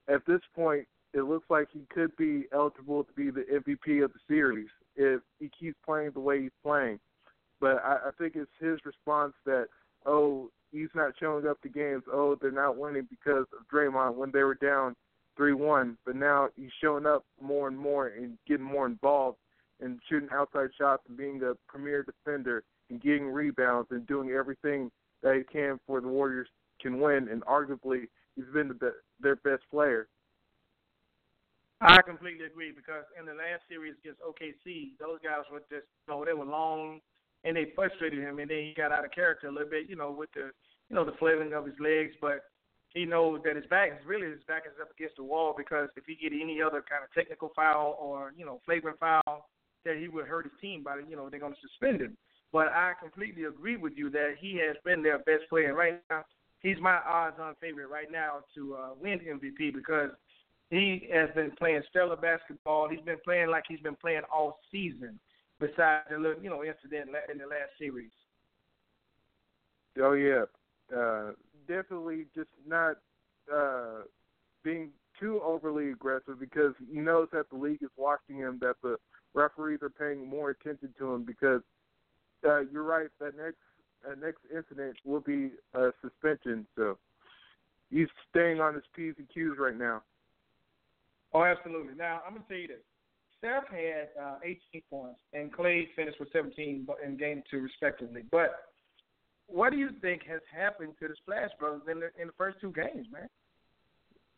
at 0.08 0.26
this 0.26 0.42
point, 0.56 0.88
it 1.14 1.22
looks 1.22 1.50
like 1.50 1.68
he 1.72 1.82
could 1.90 2.16
be 2.18 2.46
eligible 2.54 3.04
to 3.04 3.14
be 3.14 3.32
the 3.32 3.42
MVP 3.42 4.04
of 4.04 4.12
the 4.14 4.20
series 4.28 4.70
if 4.96 5.22
he 5.40 5.50
keeps 5.60 5.78
playing 5.86 6.12
the 6.14 6.20
way 6.20 6.42
he's 6.42 6.52
playing. 6.64 7.00
But 7.60 7.84
I, 7.84 7.98
I 8.08 8.10
think 8.18 8.36
it's 8.36 8.52
his 8.60 8.80
response 8.86 9.34
that, 9.46 9.68
oh, 10.06 10.50
he's 10.72 10.90
not 10.94 11.14
showing 11.20 11.48
up 11.48 11.62
to 11.62 11.70
games. 11.70 12.04
Oh, 12.12 12.38
they're 12.40 12.52
not 12.52 12.78
winning 12.78 13.08
because 13.10 13.46
of 13.54 13.68
Draymond 13.74 14.16
when 14.16 14.32
they 14.32 14.44
were 14.44 14.56
down 14.56 14.96
three 15.40 15.54
one, 15.54 15.98
but 16.06 16.18
now 16.18 16.50
he's 16.58 16.70
showing 16.84 17.06
up 17.06 17.24
more 17.42 17.70
and 17.70 17.78
more 17.78 18.08
and 18.08 18.38
getting 18.46 18.66
more 18.66 18.86
involved 18.86 19.38
and 19.80 19.98
shooting 20.10 20.28
outside 20.34 20.68
shots 20.78 21.04
and 21.08 21.18
being 21.18 21.42
a 21.44 21.54
premier 21.72 22.04
defender 22.04 22.62
and 22.90 23.02
getting 23.02 23.30
rebounds 23.30 23.88
and 23.92 24.06
doing 24.06 24.32
everything 24.32 24.92
that 25.24 25.38
he 25.38 25.44
can 25.44 25.80
for 25.88 26.02
the 26.02 26.08
Warriors 26.10 26.50
can 26.82 27.00
win. 27.00 27.30
And 27.30 27.42
arguably, 27.46 28.10
he's 28.36 28.52
been 28.54 28.68
the 28.68 28.74
be- 28.74 29.00
their 29.22 29.38
best 29.38 29.64
player. 29.72 30.10
I 31.80 32.02
completely 32.02 32.46
agree 32.46 32.74
because 32.76 33.06
in 33.18 33.26
the 33.26 33.32
last 33.32 33.64
series 33.70 33.96
against 34.04 34.20
OKC, 34.20 35.00
those 35.00 35.20
guys 35.24 35.48
were 35.50 35.60
just 35.72 35.88
you 36.06 36.14
know 36.14 36.26
they 36.26 36.34
were 36.34 36.44
long 36.44 37.00
and 37.46 37.56
they 37.56 37.72
frustrated 37.74 38.20
him, 38.20 38.40
and 38.40 38.52
then 38.52 38.58
he 38.58 38.74
got 38.76 38.92
out 38.92 39.06
of 39.06 39.12
character 39.12 39.48
a 39.48 39.52
little 39.52 39.70
bit, 39.70 39.88
you 39.88 39.96
know, 39.96 40.12
with 40.12 40.30
the 40.34 40.52
you 40.90 40.96
know 40.98 41.06
the 41.06 41.16
flailing 41.18 41.54
of 41.54 41.66
his 41.66 41.80
legs. 41.80 42.12
But 42.20 42.44
he 42.94 43.06
knows 43.06 43.42
that 43.46 43.56
his 43.56 43.66
back 43.68 43.90
is 43.92 44.06
really 44.06 44.28
his 44.30 44.44
back 44.48 44.64
is 44.66 44.74
up 44.82 44.90
against 44.92 45.18
the 45.18 45.24
wall 45.24 45.54
because 45.56 45.90
if 45.96 46.06
he 46.06 46.16
get 46.16 46.34
any 46.34 46.62
other 46.62 46.84
kind 46.88 47.04
of 47.04 47.14
technical 47.14 47.52
foul 47.56 47.98
or 48.00 48.34
you 48.36 48.46
know 48.46 48.62
flagrant 48.66 49.00
foul, 49.00 49.50
that 49.86 49.98
he 49.98 50.08
would 50.08 50.26
hurt 50.26 50.46
his 50.46 50.60
team 50.60 50.84
by 50.84 50.98
you 51.08 51.16
know 51.16 51.30
they're 51.30 51.40
going 51.40 51.54
to 51.54 51.68
suspend 51.68 52.02
him. 52.02 52.18
But 52.52 52.70
I 52.70 52.94
completely 53.00 53.44
agree 53.44 53.78
with 53.78 53.94
you 53.96 54.10
that 54.10 54.36
he 54.40 54.60
has 54.66 54.76
been 54.84 55.04
their 55.04 55.20
best 55.20 55.48
player. 55.50 55.74
Right 55.76 56.02
now, 56.10 56.24
he's 56.62 56.78
my 56.82 56.98
odds-on 57.08 57.56
favorite 57.62 57.90
right 57.90 58.12
now 58.12 58.40
to 58.56 58.76
uh, 58.76 58.90
win 59.00 59.20
MVP 59.20 59.74
because 59.74 60.10
he 60.72 61.08
has 61.14 61.30
been 61.36 61.52
playing 61.52 61.84
stellar 61.90 62.16
basketball. 62.16 62.90
He's 62.90 63.02
been 63.02 63.20
playing 63.24 63.50
like 63.50 63.66
he's 63.68 63.82
been 63.82 63.96
playing 63.96 64.22
all 64.34 64.60
season, 64.72 65.20
besides 65.60 66.06
the 66.10 66.18
little 66.18 66.42
you 66.42 66.50
know 66.50 66.64
incident 66.64 67.10
in 67.32 67.38
the 67.38 67.46
last 67.46 67.72
series. 67.78 68.12
Oh 70.02 70.14
yeah, 70.14 70.46
uh, 70.96 71.32
definitely 71.70 72.26
just 72.36 72.50
not 72.68 72.98
uh, 73.54 74.02
being 74.64 74.90
too 75.20 75.40
overly 75.44 75.92
aggressive 75.92 76.40
because 76.40 76.74
he 76.92 77.00
knows 77.00 77.28
that 77.32 77.50
the 77.50 77.58
league 77.58 77.82
is 77.82 77.90
watching 77.96 78.38
him, 78.38 78.58
that 78.62 78.76
the 78.84 78.98
referees 79.34 79.80
are 79.82 79.90
paying 79.90 80.28
more 80.28 80.50
attention 80.50 80.94
to 80.98 81.14
him 81.14 81.24
because 81.24 81.62
uh, 82.46 82.62
you're 82.72 82.84
right. 82.84 83.08
That 83.20 83.38
next 83.38 83.58
uh, 84.06 84.16
next 84.22 84.40
incident 84.54 84.98
will 85.06 85.20
be 85.20 85.52
a 85.74 85.90
suspension. 86.02 86.66
So 86.76 86.98
he's 87.90 88.08
staying 88.30 88.60
on 88.60 88.74
his 88.74 88.84
p's 88.96 89.14
and 89.18 89.28
q's 89.30 89.58
right 89.60 89.78
now. 89.78 90.02
Oh, 91.34 91.44
absolutely. 91.44 91.94
Now 91.96 92.22
I'm 92.26 92.34
gonna 92.34 92.46
tell 92.48 92.58
you 92.58 92.68
this. 92.68 92.78
Steph 93.38 93.68
had 93.70 94.10
uh, 94.22 94.36
18 94.44 94.82
points, 94.90 95.20
and 95.34 95.54
Klay 95.54 95.88
finished 95.96 96.20
with 96.20 96.28
17 96.34 96.86
in 97.06 97.18
game 97.18 97.42
two, 97.50 97.62
respectively. 97.62 98.24
But 98.32 98.69
what 99.52 99.72
do 99.72 99.78
you 99.78 99.90
think 100.02 100.24
has 100.30 100.42
happened 100.56 100.94
to 101.00 101.08
the 101.08 101.16
Splash 101.22 101.50
Brothers 101.60 101.82
in 101.92 102.00
the 102.00 102.10
in 102.20 102.28
the 102.28 102.34
first 102.38 102.58
two 102.62 102.72
games, 102.72 103.08
man? 103.12 103.28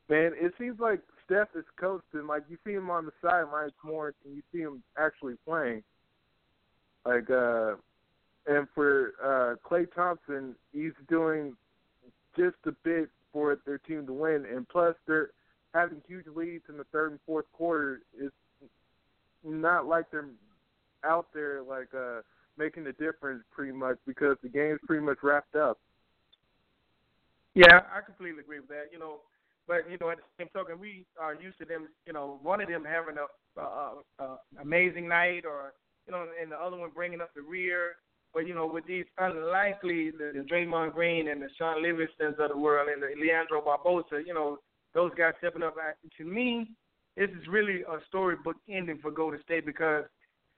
Man, 0.10 0.32
it 0.36 0.53
seems 0.60 0.80
like 0.80 1.01
Steph 1.25 1.50
is 1.56 1.65
coasting. 1.80 2.27
Like 2.27 2.44
you 2.50 2.58
see 2.65 2.74
him 2.74 2.89
on 2.89 3.06
the 3.06 3.12
sidelines 3.22 3.74
more 3.84 4.13
than 4.24 4.36
you 4.36 4.41
see 4.51 4.60
him 4.60 4.84
actually 4.98 5.36
playing. 5.46 5.84
Like, 7.06 7.30
uh 7.30 7.75
and 8.48 8.68
for 8.74 9.13
uh 9.24 9.68
Klay 9.68 9.88
Thompson, 9.94 10.56
he's 10.74 10.94
doing 11.10 11.56
just 12.38 12.58
a 12.65 12.72
bit 12.84 13.10
for 13.32 13.58
their 13.65 13.77
team 13.77 14.06
to 14.08 14.13
win, 14.13 14.46
and 14.46 14.68
plus 14.68 14.96
they're 15.08 15.30
having 15.74 16.01
huge 16.08 16.25
leads 16.36 16.63
in 16.70 16.77
the 16.77 16.84
third 16.91 17.12
and 17.12 17.20
fourth 17.25 17.46
quarter. 17.53 18.01
It's 18.18 18.34
not 19.44 19.88
like 19.88 20.12
they're 20.12 20.30
out 21.03 21.27
there 21.34 21.62
like 21.63 21.94
uh 21.94 22.22
making 22.62 22.86
a 22.86 22.94
difference 22.94 23.44
pretty 23.51 23.72
much 23.72 23.98
because 24.06 24.38
the 24.44 24.50
game's 24.50 24.80
pretty 24.86 25.03
much 25.03 25.18
wrapped 25.24 25.56
up. 25.56 25.80
Yeah, 27.56 27.82
I 27.94 28.01
completely 28.06 28.41
agree 28.41 28.60
with 28.60 28.70
that. 28.70 28.94
You 28.94 29.00
know, 29.00 29.18
but 29.68 29.89
you 29.89 29.98
know, 30.00 30.12
at 30.12 30.18
the 30.18 30.24
same 30.38 30.50
token, 30.53 30.80
we 30.80 31.06
are 31.20 31.34
used 31.34 31.58
to 31.58 31.65
them. 31.65 31.88
You 32.06 32.13
know, 32.13 32.39
one 32.44 32.62
of 32.62 32.70
them 32.70 32.86
having 32.86 33.15
a, 33.18 33.60
a, 33.60 33.94
a 34.20 34.38
amazing 34.62 35.08
night, 35.08 35.44
or 35.46 35.74
you 36.06 36.13
know, 36.13 36.27
and 36.39 36.51
the 36.51 36.56
other 36.56 36.77
one 36.77 36.91
bringing 36.94 37.22
up 37.22 37.32
the 37.36 37.41
rear. 37.41 37.96
But 38.34 38.48
you 38.48 38.53
know, 38.53 38.70
with 38.72 38.86
these 38.86 39.06
unlikely 39.18 40.12
the, 40.12 40.32
the 40.34 40.46
Draymond 40.50 40.94
Green 40.94 41.27
and 41.27 41.41
the 41.41 41.50
Shaun 41.58 41.84
Livingstons 41.84 42.39
of 42.39 42.51
the 42.51 42.58
world 42.58 42.89
and 42.94 43.01
the 43.01 43.10
Leandro 43.20 43.62
Barbosa, 43.62 44.25
you 44.25 44.34
know, 44.34 44.60
those 44.94 45.12
guys 45.18 45.34
stepping 45.39 45.63
up. 45.63 45.75
To 46.18 46.24
me, 46.24 46.70
this 47.18 47.30
is 47.30 47.48
really 47.50 47.82
a 47.82 47.98
storybook 48.08 48.56
ending 48.70 49.00
for 49.01 49.12
Golden 49.12 49.41
State 49.44 49.65
because 49.65 50.06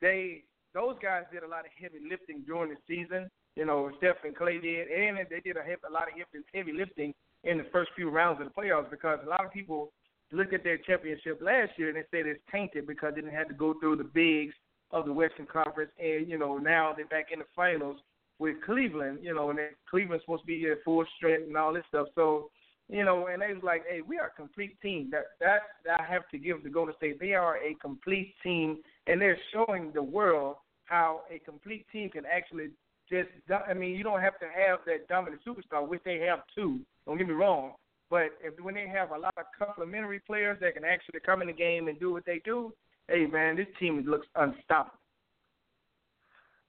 they 0.01 0.43
those 0.73 0.95
guys 1.01 1.23
did 1.31 1.43
a 1.43 1.47
lot 1.47 1.65
of 1.65 1.71
heavy 1.79 1.99
lifting 2.09 2.41
during 2.45 2.71
the 2.71 2.77
season. 2.87 3.29
You 3.55 3.65
know, 3.65 3.91
Steph 3.97 4.23
and 4.23 4.35
Klay 4.35 4.61
did, 4.61 4.87
and 4.87 5.17
they 5.29 5.39
did 5.39 5.57
a, 5.57 5.61
a 5.61 5.91
lot 5.91 6.07
of 6.07 6.41
heavy 6.53 6.73
lifting 6.73 7.13
in 7.43 7.57
the 7.57 7.65
first 7.71 7.91
few 7.95 8.09
rounds 8.09 8.41
of 8.41 8.47
the 8.47 8.53
playoffs 8.53 8.89
because 8.89 9.19
a 9.25 9.29
lot 9.29 9.45
of 9.45 9.51
people 9.51 9.91
look 10.31 10.53
at 10.53 10.63
their 10.63 10.77
championship 10.77 11.39
last 11.41 11.71
year 11.77 11.89
and 11.89 11.97
they 11.97 12.05
said 12.11 12.25
it's 12.25 12.41
tainted 12.51 12.87
because 12.87 13.13
they 13.13 13.21
didn't 13.21 13.35
have 13.35 13.47
to 13.47 13.53
go 13.53 13.75
through 13.79 13.97
the 13.97 14.03
bigs 14.03 14.55
of 14.91 15.05
the 15.05 15.13
Western 15.13 15.47
Conference, 15.47 15.91
and 15.99 16.29
you 16.29 16.37
know 16.37 16.57
now 16.57 16.93
they're 16.95 17.07
back 17.07 17.27
in 17.33 17.39
the 17.39 17.45
finals 17.55 17.97
with 18.39 18.55
Cleveland. 18.65 19.19
You 19.21 19.33
know, 19.33 19.49
and 19.49 19.59
Cleveland's 19.89 20.23
supposed 20.23 20.43
to 20.43 20.47
be 20.47 20.65
at 20.69 20.83
full 20.85 21.03
strength 21.17 21.47
and 21.47 21.57
all 21.57 21.73
this 21.73 21.83
stuff. 21.89 22.07
So, 22.15 22.49
you 22.89 23.03
know, 23.03 23.27
and 23.27 23.41
they 23.41 23.53
was 23.53 23.63
like, 23.63 23.83
hey, 23.89 24.01
we 24.01 24.19
are 24.19 24.27
a 24.27 24.39
complete 24.41 24.79
team. 24.81 25.09
That 25.11 25.25
that, 25.39 25.61
that 25.85 25.99
I 25.99 26.11
have 26.11 26.29
to 26.29 26.37
give 26.37 26.63
to 26.63 26.69
Golden 26.69 26.95
State. 26.95 27.19
They 27.19 27.33
are 27.33 27.57
a 27.57 27.75
complete 27.81 28.35
team, 28.43 28.77
and 29.07 29.19
they're 29.19 29.37
showing 29.51 29.91
the 29.93 30.03
world 30.03 30.57
how 30.85 31.21
a 31.29 31.39
complete 31.39 31.85
team 31.91 32.09
can 32.09 32.23
actually 32.25 32.69
just. 33.09 33.29
I 33.67 33.73
mean, 33.73 33.95
you 33.95 34.03
don't 34.03 34.21
have 34.21 34.39
to 34.39 34.45
have 34.45 34.79
that 34.85 35.07
dominant 35.07 35.41
superstar, 35.45 35.87
which 35.87 36.01
they 36.03 36.19
have 36.19 36.39
too. 36.55 36.79
Don't 37.05 37.17
get 37.17 37.27
me 37.27 37.33
wrong, 37.33 37.73
but 38.09 38.29
if 38.41 38.59
when 38.61 38.75
they 38.75 38.87
have 38.87 39.11
a 39.11 39.17
lot 39.17 39.33
of 39.37 39.45
complementary 39.57 40.19
players 40.19 40.57
that 40.61 40.75
can 40.75 40.85
actually 40.85 41.19
come 41.25 41.41
in 41.41 41.47
the 41.47 41.53
game 41.53 41.87
and 41.87 41.99
do 41.99 42.11
what 42.11 42.25
they 42.25 42.41
do, 42.45 42.73
hey 43.07 43.25
man, 43.25 43.55
this 43.55 43.67
team 43.79 44.03
looks 44.07 44.27
unstoppable. 44.35 44.99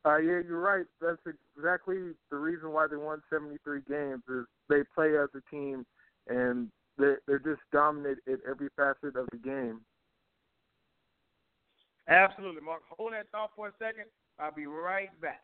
Uh, 0.06 0.18
yeah, 0.18 0.40
you're 0.47 0.61
right. 0.61 0.85
That's 1.00 1.21
exactly 1.56 1.97
the 2.30 2.37
reason 2.37 2.73
why 2.73 2.87
they 2.87 2.97
won 2.97 3.23
73 3.30 3.80
games. 3.88 4.23
Is 4.28 4.44
they 4.68 4.83
play 4.94 5.16
as 5.16 5.30
a 5.35 5.40
team, 5.50 5.87
and 6.28 6.68
they're, 6.99 7.21
they're 7.26 7.38
just 7.38 7.62
dominant 7.73 8.18
in 8.26 8.38
every 8.49 8.68
facet 8.76 9.16
of 9.16 9.26
the 9.33 9.38
game. 9.38 9.80
Absolutely, 12.08 12.61
Mark. 12.61 12.82
Hold 12.96 13.12
that 13.12 13.26
thought 13.32 13.50
for 13.56 13.68
a 13.68 13.73
second. 13.78 14.04
I'll 14.38 14.52
be 14.52 14.66
right 14.66 15.08
back. 15.20 15.42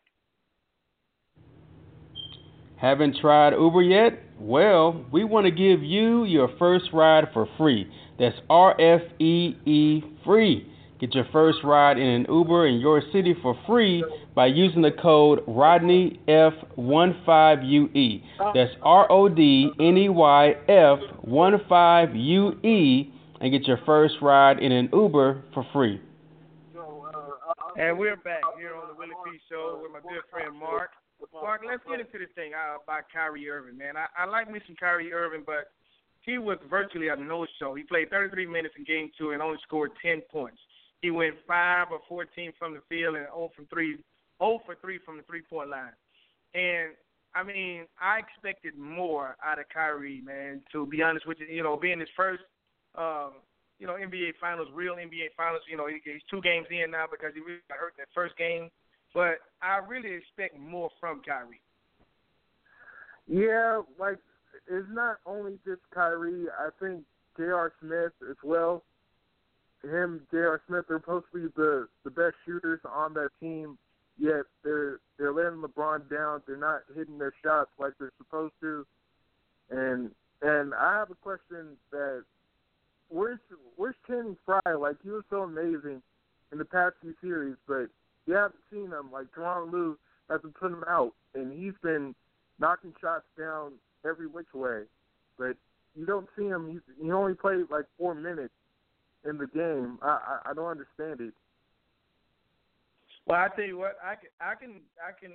Haven't 2.77 3.17
tried 3.21 3.53
Uber 3.53 3.81
yet? 3.83 4.19
Well, 4.39 5.05
we 5.11 5.23
want 5.23 5.45
to 5.45 5.51
give 5.51 5.83
you 5.83 6.23
your 6.25 6.49
first 6.57 6.85
ride 6.93 7.25
for 7.31 7.47
free. 7.57 7.87
That's 8.17 8.35
R 8.49 8.79
F 8.81 9.01
E 9.19 9.55
E 9.65 10.01
free. 10.25 10.67
Get 10.99 11.15
your 11.15 11.25
first 11.31 11.59
ride 11.63 11.97
in 11.97 12.07
an 12.07 12.25
Uber 12.29 12.67
in 12.67 12.79
your 12.79 13.01
city 13.11 13.35
for 13.41 13.55
free 13.67 14.03
by 14.35 14.45
using 14.47 14.81
the 14.83 14.91
code 14.91 15.43
Rodney 15.47 16.19
RodneyF15UE. 16.27 18.23
That's 18.53 18.75
R 18.83 19.11
O 19.11 19.29
D 19.29 19.71
N 19.79 19.97
E 19.97 20.09
Y 20.09 20.55
F 20.67 20.99
15UE 21.27 23.11
and 23.41 23.51
get 23.51 23.67
your 23.67 23.79
first 23.85 24.15
ride 24.21 24.59
in 24.59 24.71
an 24.71 24.89
Uber 24.93 25.43
for 25.53 25.65
free. 25.73 25.99
And 27.77 27.97
we're 27.97 28.17
back 28.17 28.41
here 28.57 28.75
on 28.75 28.89
the 28.89 28.95
Willie 28.95 29.15
P. 29.25 29.39
Show 29.49 29.79
with 29.81 29.91
my 29.91 29.99
good 29.99 30.23
friend 30.29 30.57
Mark. 30.57 30.91
Mark, 31.33 31.61
let's 31.65 31.83
get 31.87 31.99
into 31.99 32.17
this 32.17 32.33
thing 32.35 32.51
uh, 32.53 32.81
about 32.83 33.03
Kyrie 33.13 33.49
Irving, 33.49 33.77
man. 33.77 33.95
I, 33.95 34.07
I 34.17 34.25
like 34.25 34.51
me 34.51 34.59
some 34.65 34.75
Kyrie 34.75 35.13
Irving, 35.13 35.43
but 35.45 35.71
he 36.21 36.37
was 36.37 36.57
virtually 36.69 37.09
a 37.09 37.15
no-show. 37.15 37.75
He 37.75 37.83
played 37.83 38.09
33 38.09 38.45
minutes 38.47 38.75
in 38.77 38.83
Game 38.83 39.11
Two 39.17 39.31
and 39.31 39.41
only 39.41 39.57
scored 39.63 39.91
10 40.01 40.21
points. 40.31 40.57
He 41.01 41.11
went 41.11 41.35
five 41.47 41.87
or 41.91 41.99
14 42.09 42.51
from 42.59 42.73
the 42.73 42.81
field 42.89 43.15
and 43.15 43.25
0 43.27 43.51
from 43.55 43.67
three, 43.67 43.97
0 44.41 44.59
for 44.65 44.75
three 44.81 44.99
from 45.05 45.17
the 45.17 45.23
three-point 45.23 45.69
line. 45.69 45.93
And 46.53 46.91
I 47.33 47.43
mean, 47.43 47.85
I 48.01 48.19
expected 48.19 48.77
more 48.77 49.37
out 49.45 49.59
of 49.59 49.65
Kyrie, 49.73 50.21
man. 50.21 50.61
To 50.73 50.85
be 50.85 51.01
honest 51.01 51.25
with 51.25 51.39
you, 51.39 51.47
you 51.47 51.63
know, 51.63 51.77
being 51.77 51.99
his 51.99 52.09
first 52.17 52.43
um, 52.95 53.33
you 53.81 53.87
know, 53.87 53.93
NBA 53.93 54.37
Finals, 54.39 54.67
real 54.75 54.93
NBA 54.93 55.33
Finals. 55.35 55.63
You 55.67 55.75
know, 55.75 55.87
he's 55.87 56.21
two 56.29 56.39
games 56.41 56.67
in 56.69 56.91
now 56.91 57.05
because 57.09 57.33
he 57.33 57.41
really 57.41 57.65
got 57.67 57.79
hurt 57.79 57.95
in 57.97 58.05
that 58.05 58.13
first 58.13 58.37
game. 58.37 58.69
But 59.11 59.41
I 59.59 59.79
really 59.85 60.13
expect 60.13 60.57
more 60.57 60.91
from 60.99 61.21
Kyrie. 61.25 61.59
Yeah, 63.27 63.81
like 63.99 64.19
it's 64.69 64.87
not 64.91 65.17
only 65.25 65.57
just 65.65 65.81
Kyrie. 65.93 66.45
I 66.59 66.69
think 66.79 67.01
J.R. 67.37 67.73
Smith 67.81 68.13
as 68.29 68.37
well. 68.43 68.83
Him, 69.83 70.21
J.R. 70.29 70.61
Smith, 70.67 70.85
they're 70.87 70.99
supposed 70.99 71.25
to 71.33 71.39
be 71.39 71.47
the 71.55 71.87
the 72.03 72.11
best 72.11 72.35
shooters 72.45 72.81
on 72.85 73.15
that 73.15 73.29
team. 73.39 73.79
Yet 74.19 74.43
they're 74.63 74.99
they're 75.17 75.33
letting 75.33 75.63
LeBron 75.63 76.07
down. 76.07 76.43
They're 76.45 76.55
not 76.55 76.81
hitting 76.95 77.17
their 77.17 77.33
shots 77.43 77.71
like 77.79 77.93
they're 77.99 78.11
supposed 78.19 78.53
to. 78.61 78.85
And 79.71 80.11
and 80.43 80.75
I 80.75 80.99
have 80.99 81.09
a 81.09 81.15
question 81.15 81.77
that 81.91 82.23
where's 83.11 83.39
where's 83.75 83.95
Channing 84.07 84.37
Frye? 84.45 84.73
Like 84.73 84.95
he 85.03 85.09
was 85.09 85.23
so 85.29 85.43
amazing 85.43 86.01
in 86.51 86.57
the 86.57 86.65
past 86.65 86.95
few 87.01 87.13
series, 87.21 87.55
but 87.67 87.87
you 88.25 88.33
haven't 88.33 88.61
seen 88.71 88.85
him. 88.85 89.11
Like 89.11 89.27
Tyronn 89.37 89.71
Lue 89.71 89.97
hasn't 90.29 90.55
put 90.55 90.71
him 90.71 90.83
out, 90.87 91.13
and 91.35 91.51
he's 91.51 91.73
been 91.83 92.15
knocking 92.59 92.93
shots 92.99 93.25
down 93.37 93.73
every 94.05 94.27
which 94.27 94.53
way. 94.53 94.83
But 95.37 95.57
you 95.95 96.05
don't 96.05 96.27
see 96.37 96.45
him. 96.45 96.69
He's 96.69 96.95
he 97.03 97.11
only 97.11 97.33
played 97.33 97.65
like 97.69 97.85
four 97.97 98.15
minutes 98.15 98.53
in 99.29 99.37
the 99.37 99.47
game. 99.47 99.99
I 100.01 100.39
I, 100.45 100.51
I 100.51 100.53
don't 100.53 100.69
understand 100.69 101.21
it. 101.21 101.33
Well, 103.27 103.39
I 103.39 103.55
tell 103.55 103.65
you 103.65 103.77
what, 103.77 103.97
I 104.03 104.15
can 104.15 104.29
I 104.39 104.55
can 104.55 104.81
I 104.97 105.19
can 105.19 105.31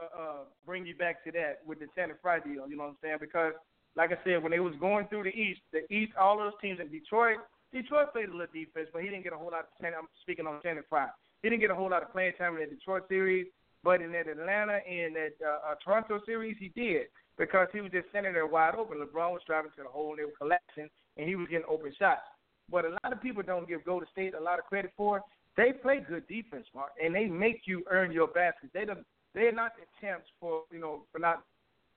uh, 0.00 0.22
uh, 0.22 0.36
bring 0.66 0.86
you 0.86 0.96
back 0.96 1.24
to 1.24 1.32
that 1.32 1.60
with 1.66 1.78
the 1.78 1.86
Channing 1.96 2.16
Frye 2.20 2.40
deal. 2.40 2.68
You 2.68 2.76
know 2.76 2.84
what 2.84 2.90
I'm 2.90 2.96
saying? 3.02 3.18
Because 3.20 3.52
like 3.96 4.10
I 4.10 4.18
said, 4.24 4.42
when 4.42 4.52
they 4.52 4.60
was 4.60 4.74
going 4.80 5.06
through 5.08 5.24
the 5.24 5.36
East, 5.36 5.60
the 5.72 5.84
East, 5.92 6.12
all 6.18 6.38
those 6.38 6.52
teams 6.60 6.80
in 6.80 6.88
Detroit, 6.88 7.38
Detroit 7.72 8.12
played 8.12 8.28
a 8.28 8.32
little 8.32 8.52
defense, 8.52 8.88
but 8.92 9.02
he 9.02 9.08
didn't 9.08 9.24
get 9.24 9.32
a 9.32 9.36
whole 9.36 9.50
lot 9.50 9.66
of. 9.68 9.84
I'm 9.84 10.08
speaking 10.20 10.46
on 10.46 10.60
Channing 10.62 10.84
Frye. 10.88 11.08
He 11.42 11.48
didn't 11.48 11.60
get 11.60 11.70
a 11.70 11.74
whole 11.74 11.90
lot 11.90 12.02
of 12.02 12.12
playing 12.12 12.34
time 12.38 12.54
in 12.54 12.60
the 12.60 12.74
Detroit 12.74 13.04
series. 13.08 13.46
But 13.84 14.00
in 14.00 14.12
that 14.12 14.28
Atlanta 14.28 14.78
and 14.86 15.16
that 15.16 15.34
uh, 15.44 15.72
uh, 15.72 15.74
Toronto 15.84 16.20
series, 16.24 16.56
he 16.60 16.68
did 16.68 17.06
because 17.36 17.66
he 17.72 17.80
was 17.80 17.90
just 17.90 18.08
standing 18.10 18.32
there 18.32 18.46
wide 18.46 18.74
open. 18.76 18.98
LeBron 18.98 19.32
was 19.32 19.42
driving 19.46 19.72
to 19.76 19.82
the 19.82 19.88
hole 19.88 20.10
and 20.10 20.20
they 20.20 20.24
were 20.24 20.38
collapsing, 20.38 20.88
and 21.16 21.28
he 21.28 21.34
was 21.34 21.48
getting 21.50 21.66
open 21.68 21.92
shots. 21.98 22.20
But 22.70 22.84
a 22.84 22.90
lot 23.02 23.12
of 23.12 23.20
people 23.20 23.42
don't 23.42 23.66
give 23.66 23.84
Golden 23.84 24.06
State 24.12 24.34
a 24.34 24.40
lot 24.40 24.60
of 24.60 24.66
credit 24.66 24.92
for. 24.96 25.20
They 25.56 25.72
play 25.72 26.04
good 26.08 26.28
defense, 26.28 26.66
Mark, 26.74 26.92
and 27.02 27.14
they 27.14 27.26
make 27.26 27.62
you 27.64 27.82
earn 27.90 28.12
your 28.12 28.28
baskets. 28.28 28.72
They 28.72 28.84
don't. 28.84 29.04
They're 29.34 29.52
not 29.52 29.72
the 29.76 29.84
champs 30.00 30.26
for 30.38 30.62
you 30.70 30.78
know 30.78 31.02
for 31.10 31.18
not. 31.18 31.42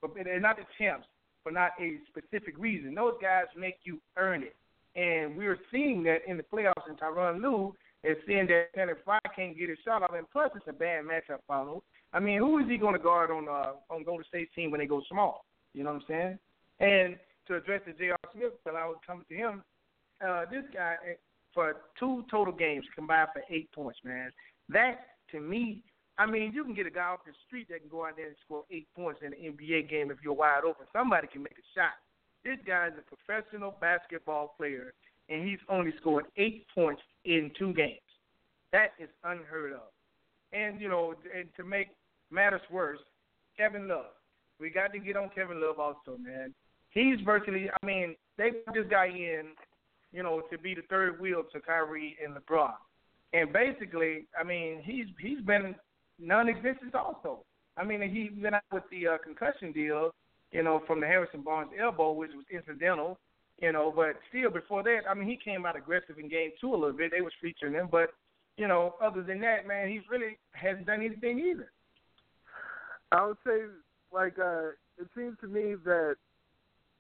For, 0.01 0.09
they're 0.23 0.39
not 0.39 0.57
the 0.57 0.65
champs 0.77 1.05
for 1.45 1.51
not 1.51 1.71
a 1.79 1.99
specific 2.09 2.55
reason. 2.57 2.95
Those 2.95 3.13
guys 3.21 3.45
make 3.55 3.77
you 3.83 4.01
earn 4.17 4.41
it, 4.41 4.55
and 4.99 5.37
we're 5.37 5.59
seeing 5.71 6.01
that 6.03 6.21
in 6.27 6.37
the 6.37 6.43
playoffs. 6.43 6.89
And 6.89 6.99
Tyronn 6.99 7.39
Lue 7.39 7.75
is 8.03 8.17
seeing 8.25 8.47
that 8.47 8.73
Channing 8.73 8.95
Frye 9.05 9.19
can't 9.35 9.55
get 9.55 9.69
his 9.69 9.77
shot 9.85 10.01
off, 10.01 10.15
and 10.17 10.25
plus 10.31 10.49
it's 10.55 10.65
a 10.67 10.73
bad 10.73 11.03
matchup 11.05 11.39
final. 11.47 11.83
I 12.13 12.19
mean, 12.19 12.39
who 12.39 12.57
is 12.57 12.65
he 12.67 12.77
going 12.77 12.95
to 12.95 12.99
guard 12.99 13.29
on 13.29 13.47
uh, 13.47 13.73
on 13.93 14.03
Golden 14.03 14.25
State's 14.27 14.53
team 14.55 14.71
when 14.71 14.79
they 14.79 14.87
go 14.87 15.03
small? 15.07 15.45
You 15.75 15.83
know 15.83 15.93
what 15.93 16.01
I'm 16.01 16.07
saying? 16.07 16.39
And 16.79 17.15
to 17.47 17.57
address 17.57 17.81
the 17.85 17.93
J.R. 17.93 18.17
Smith, 18.33 18.53
but 18.63 18.75
I 18.75 18.87
was 18.87 18.97
coming 19.05 19.25
to 19.29 19.35
him. 19.35 19.63
Uh, 20.25 20.45
this 20.51 20.63
guy 20.73 20.95
eh, 21.07 21.13
for 21.53 21.75
two 21.99 22.23
total 22.31 22.53
games 22.53 22.85
combined 22.95 23.29
for 23.33 23.43
eight 23.53 23.71
points, 23.71 23.99
man. 24.03 24.31
That 24.69 24.99
to 25.31 25.39
me, 25.39 25.83
I 26.17 26.25
mean, 26.25 26.53
you 26.53 26.63
can 26.63 26.73
get 26.73 26.87
a 26.87 26.91
guy 26.91 27.11
off 27.11 27.25
the 27.25 27.33
street 27.45 27.67
that 27.69 27.81
can 27.81 27.89
go 27.89 28.05
out 28.05 28.15
there 28.15 28.27
and 28.27 28.35
score 28.45 28.63
eight 28.71 28.87
points 28.95 29.19
in 29.21 29.33
an 29.33 29.57
NBA 29.57 29.89
game 29.89 30.11
if 30.11 30.17
you're 30.23 30.33
wide 30.33 30.63
open. 30.65 30.85
Somebody 30.93 31.27
can 31.27 31.43
make 31.43 31.57
a 31.57 31.67
shot. 31.75 31.99
This 32.43 32.57
guy 32.65 32.87
is 32.87 32.93
a 32.97 33.15
professional 33.15 33.75
basketball 33.81 34.53
player, 34.57 34.93
and 35.29 35.47
he's 35.47 35.59
only 35.67 35.93
scored 35.99 36.25
eight 36.37 36.65
points 36.73 37.01
in 37.25 37.51
two 37.57 37.73
games. 37.73 37.99
That 38.71 38.93
is 38.99 39.09
unheard 39.23 39.73
of. 39.73 39.91
And 40.53 40.79
you 40.79 40.87
know, 40.87 41.15
and 41.35 41.49
to 41.57 41.63
make 41.63 41.87
matters 42.31 42.61
worse, 42.71 42.99
Kevin 43.57 43.87
Love. 43.87 44.13
We 44.59 44.69
got 44.69 44.93
to 44.93 44.99
get 44.99 45.17
on 45.17 45.29
Kevin 45.35 45.59
Love 45.61 45.79
also, 45.79 46.17
man. 46.17 46.53
He's 46.91 47.19
virtually. 47.25 47.69
I 47.69 47.85
mean, 47.85 48.15
they 48.37 48.51
put 48.65 48.75
this 48.75 48.85
guy 48.89 49.07
in, 49.07 49.47
you 50.13 50.23
know, 50.23 50.41
to 50.51 50.57
be 50.57 50.75
the 50.75 50.81
third 50.83 51.19
wheel 51.19 51.43
to 51.51 51.59
Kyrie 51.59 52.15
and 52.23 52.35
LeBron. 52.35 52.73
And 53.33 53.51
basically, 53.51 54.27
I 54.39 54.43
mean, 54.43 54.81
he's 54.83 55.07
he's 55.19 55.41
been 55.41 55.75
non-existent 56.19 56.95
also. 56.95 57.39
I 57.77 57.83
mean, 57.83 58.01
he 58.01 58.29
went 58.41 58.55
out 58.55 58.63
with 58.71 58.83
the 58.89 59.07
uh, 59.07 59.17
concussion 59.17 59.71
deal, 59.71 60.11
you 60.51 60.63
know, 60.63 60.81
from 60.87 61.01
the 61.01 61.07
Harrison 61.07 61.41
Barnes 61.41 61.71
elbow, 61.79 62.13
which 62.13 62.31
was 62.33 62.45
incidental, 62.51 63.19
you 63.61 63.71
know. 63.71 63.91
But 63.93 64.15
still, 64.29 64.49
before 64.49 64.83
that, 64.83 65.01
I 65.09 65.13
mean, 65.13 65.27
he 65.27 65.37
came 65.37 65.65
out 65.65 65.75
aggressive 65.75 66.17
in 66.17 66.29
game 66.29 66.51
two 66.61 66.73
a 66.73 66.77
little 66.77 66.93
bit. 66.93 67.11
They 67.11 67.21
was 67.21 67.33
featuring 67.41 67.73
him, 67.73 67.89
but 67.91 68.11
you 68.57 68.67
know, 68.67 68.95
other 69.01 69.21
than 69.21 69.41
that, 69.41 69.67
man, 69.67 69.89
he's 69.89 70.03
really 70.09 70.37
hasn't 70.53 70.87
done 70.87 71.01
anything 71.01 71.39
either. 71.39 71.69
I 73.11 73.25
would 73.25 73.37
say, 73.45 73.63
like, 74.13 74.39
uh, 74.39 74.69
it 74.97 75.07
seems 75.15 75.37
to 75.41 75.47
me 75.47 75.75
that 75.83 76.15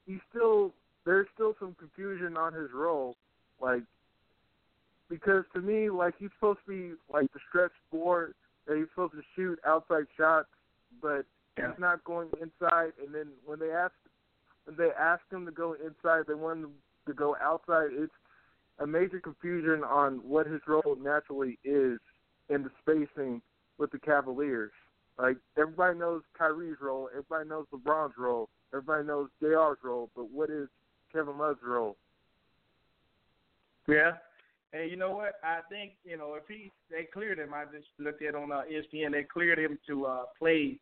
he's 0.05 0.19
still 0.29 0.73
there's 1.05 1.27
still 1.33 1.55
some 1.59 1.75
confusion 1.79 2.35
on 2.35 2.53
his 2.53 2.69
role, 2.73 3.15
like, 3.61 3.83
because 5.07 5.45
to 5.53 5.61
me, 5.61 5.89
like, 5.89 6.15
he's 6.19 6.31
supposed 6.35 6.59
to 6.65 6.71
be 6.71 6.93
like 7.13 7.31
the 7.31 7.39
stretch 7.47 7.71
four 7.91 8.31
that 8.67 8.77
he's 8.77 8.87
supposed 8.89 9.13
to 9.13 9.21
shoot 9.35 9.59
outside 9.65 10.05
shots, 10.17 10.47
but 11.01 11.25
yeah. 11.57 11.69
he's 11.69 11.79
not 11.79 12.03
going 12.03 12.29
inside. 12.41 12.93
And 13.03 13.13
then 13.13 13.27
when 13.45 13.59
they 13.59 13.71
ask 13.71 13.93
when 14.65 14.77
they 14.77 14.89
ask 14.99 15.21
him 15.31 15.45
to 15.45 15.51
go 15.51 15.73
inside, 15.73 16.23
they 16.27 16.33
want 16.33 16.59
him 16.59 16.71
to 17.07 17.13
go 17.13 17.35
outside. 17.41 17.89
It's 17.91 18.11
a 18.79 18.87
major 18.87 19.19
confusion 19.19 19.83
on 19.83 20.17
what 20.17 20.47
his 20.47 20.61
role 20.67 20.97
naturally 20.99 21.59
is 21.63 21.99
in 22.49 22.63
the 22.63 22.71
spacing 22.81 23.41
with 23.77 23.91
the 23.91 23.99
Cavaliers. 23.99 24.71
Like 25.17 25.37
everybody 25.57 25.97
knows 25.97 26.23
Kyrie's 26.37 26.77
role, 26.81 27.09
everybody 27.11 27.47
knows 27.47 27.65
LeBron's 27.73 28.15
role, 28.17 28.49
everybody 28.73 29.05
knows 29.05 29.29
JR's 29.41 29.77
role, 29.83 30.09
but 30.15 30.29
what 30.29 30.49
is 30.49 30.67
Kevin 31.13 31.37
Love's 31.37 31.61
role? 31.63 31.95
Yeah, 33.87 34.13
and 34.75 34.91
you 34.91 34.97
know 34.97 35.11
what? 35.11 35.33
I 35.43 35.59
think 35.69 35.93
you 36.03 36.17
know 36.17 36.35
if 36.35 36.43
he 36.47 36.71
they 36.89 37.07
cleared 37.11 37.39
him. 37.39 37.53
I 37.53 37.65
just 37.65 37.87
looked 37.99 38.21
at 38.21 38.35
on 38.35 38.51
uh, 38.51 38.61
ESPN. 38.71 39.11
They 39.11 39.23
cleared 39.23 39.59
him 39.59 39.77
to 39.87 40.05
uh, 40.05 40.23
play 40.37 40.79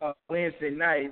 uh, 0.00 0.12
Wednesday 0.28 0.70
night, 0.70 1.10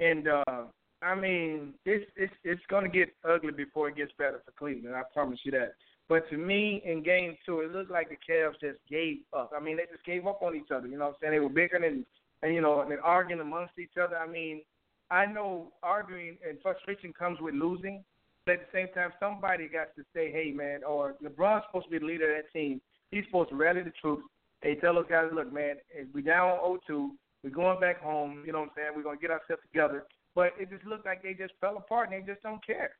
and 0.00 0.28
uh, 0.28 0.64
I 1.02 1.14
mean 1.14 1.74
it's 1.84 2.10
it's 2.16 2.32
it's 2.44 2.62
going 2.68 2.84
to 2.84 2.90
get 2.90 3.14
ugly 3.28 3.52
before 3.52 3.88
it 3.88 3.96
gets 3.96 4.12
better 4.18 4.42
for 4.44 4.52
Cleveland. 4.52 4.94
I 4.94 5.02
promise 5.12 5.40
you 5.44 5.52
that. 5.52 5.74
But 6.08 6.28
to 6.30 6.36
me, 6.36 6.82
in 6.84 7.02
game 7.02 7.36
two, 7.46 7.60
it 7.60 7.72
looked 7.72 7.90
like 7.90 8.10
the 8.10 8.16
Cavs 8.16 8.60
just 8.60 8.78
gave 8.90 9.18
up. 9.32 9.52
I 9.56 9.62
mean, 9.62 9.76
they 9.76 9.84
just 9.90 10.04
gave 10.04 10.26
up 10.26 10.42
on 10.42 10.54
each 10.54 10.70
other. 10.74 10.86
You 10.86 10.98
know 10.98 11.06
what 11.06 11.10
I'm 11.10 11.16
saying? 11.22 11.32
They 11.32 11.40
were 11.40 11.48
bickering 11.48 11.84
and, 11.84 12.04
and 12.42 12.54
you 12.54 12.60
know, 12.60 12.80
and 12.82 12.92
arguing 13.02 13.40
amongst 13.40 13.78
each 13.78 13.96
other. 14.02 14.16
I 14.16 14.26
mean, 14.26 14.62
I 15.10 15.26
know 15.26 15.72
arguing 15.82 16.36
and 16.46 16.58
frustration 16.60 17.14
comes 17.18 17.40
with 17.40 17.54
losing, 17.54 18.04
but 18.44 18.54
at 18.54 18.60
the 18.60 18.78
same 18.78 18.88
time, 18.94 19.12
somebody 19.20 19.68
got 19.68 19.94
to 19.96 20.02
say, 20.14 20.32
hey, 20.32 20.52
man, 20.54 20.80
or 20.84 21.14
LeBron's 21.22 21.64
supposed 21.66 21.86
to 21.86 21.90
be 21.90 21.98
the 21.98 22.06
leader 22.06 22.36
of 22.36 22.44
that 22.44 22.52
team. 22.58 22.80
He's 23.10 23.24
supposed 23.26 23.50
to 23.50 23.56
rally 23.56 23.82
the 23.82 23.92
troops. 24.00 24.24
They 24.62 24.74
tell 24.76 24.94
those 24.94 25.06
guys, 25.08 25.26
look, 25.32 25.52
man, 25.52 25.76
we 26.14 26.22
down 26.22 26.58
0-2. 26.88 27.10
We're 27.44 27.50
going 27.50 27.80
back 27.80 28.00
home. 28.00 28.42
You 28.46 28.52
know 28.52 28.60
what 28.60 28.70
I'm 28.70 28.74
saying? 28.76 28.88
We're 28.96 29.02
going 29.02 29.18
to 29.18 29.22
get 29.22 29.30
ourselves 29.30 29.62
together. 29.70 30.04
But 30.34 30.52
it 30.58 30.70
just 30.70 30.84
looked 30.84 31.06
like 31.06 31.22
they 31.22 31.34
just 31.34 31.52
fell 31.60 31.76
apart 31.76 32.10
and 32.10 32.22
they 32.22 32.32
just 32.32 32.42
don't 32.42 32.64
care. 32.64 32.92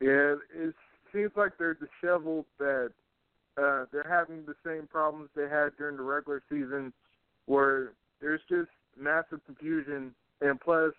Yeah, 0.00 0.34
it 0.54 0.74
seems 1.12 1.30
like 1.36 1.52
they're 1.58 1.78
disheveled. 1.78 2.46
That 2.58 2.90
uh, 3.56 3.84
they're 3.92 4.06
having 4.08 4.44
the 4.46 4.54
same 4.66 4.88
problems 4.88 5.28
they 5.36 5.48
had 5.48 5.76
during 5.78 5.96
the 5.96 6.02
regular 6.02 6.42
season, 6.48 6.92
where 7.46 7.92
there's 8.20 8.40
just 8.48 8.70
massive 8.98 9.40
confusion, 9.46 10.12
and 10.40 10.60
plus, 10.60 10.92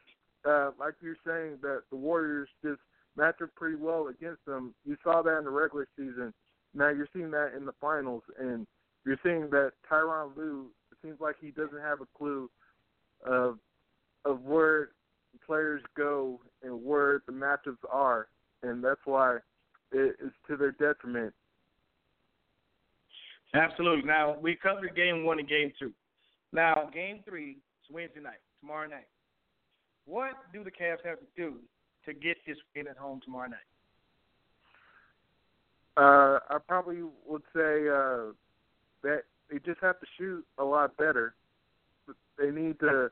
uh, 0.46 0.72
like 0.80 0.96
you're 1.02 1.16
saying, 1.26 1.58
that 1.62 1.84
the 1.90 1.96
Warriors 1.96 2.50
just 2.64 2.80
match 3.16 3.36
up 3.42 3.50
pretty 3.56 3.76
well 3.76 4.08
against 4.08 4.46
them. 4.46 4.74
You 4.86 4.98
saw 5.04 5.22
that 5.22 5.38
in 5.38 5.44
the 5.46 5.50
regular 5.50 5.88
season. 5.98 6.34
Now 6.74 6.90
you're 6.90 7.10
seeing 7.14 7.32
that 7.32 7.54
in 7.56 7.66
the 7.66 7.74
finals, 7.80 8.24
and 8.40 8.66
you're 9.06 9.20
seeing 9.24 9.50
that 9.52 9.74
Tyronn 9.90 10.36
Lue. 10.36 10.68
Seems 11.02 11.20
like 11.20 11.36
he 11.42 11.52
doesn't 11.52 11.82
have 11.82 12.00
a 12.00 12.08
clue 12.18 12.50
of 13.26 13.60
of 14.24 14.42
where 14.44 14.92
players 15.46 15.82
go 15.98 16.40
and 16.64 16.82
where 16.82 17.22
the 17.28 17.34
matchups 17.34 17.76
are 17.92 18.30
and 18.64 18.84
that's 18.84 19.02
why 19.06 19.38
it 19.92 20.16
is 20.24 20.32
to 20.48 20.58
their 20.58 20.72
detriment. 20.72 21.34
Absolutely. 23.54 24.06
Now 24.06 24.38
we 24.42 24.56
covered 24.56 24.96
game 24.96 25.26
one 25.26 25.40
and 25.40 25.48
game 25.48 25.72
two. 25.78 25.92
Now 26.52 26.90
game 26.92 27.20
three 27.28 27.52
is 27.52 27.92
Wednesday 27.92 28.22
night, 28.22 28.42
tomorrow 28.60 28.88
night. 28.88 29.08
What 30.06 30.34
do 30.54 30.64
the 30.64 30.72
Cavs 30.72 31.06
have 31.06 31.20
to 31.20 31.26
do 31.36 31.56
to 32.06 32.14
get 32.14 32.38
this 32.46 32.58
win 32.76 32.88
at 32.88 32.98
home 32.98 33.22
tomorrow 33.24 33.50
night? 33.50 33.60
Uh, 35.96 36.40
I 36.50 36.58
probably 36.68 37.04
would 37.26 37.44
say 37.56 37.88
uh, 37.88 38.34
that 39.04 39.24
they 39.50 39.60
just 39.66 39.80
have 39.82 40.00
to 40.00 40.06
shoot 40.18 40.46
a 40.58 40.64
lot 40.64 40.98
better. 40.98 41.36
They 42.38 42.50
need 42.50 42.80
to 42.80 43.12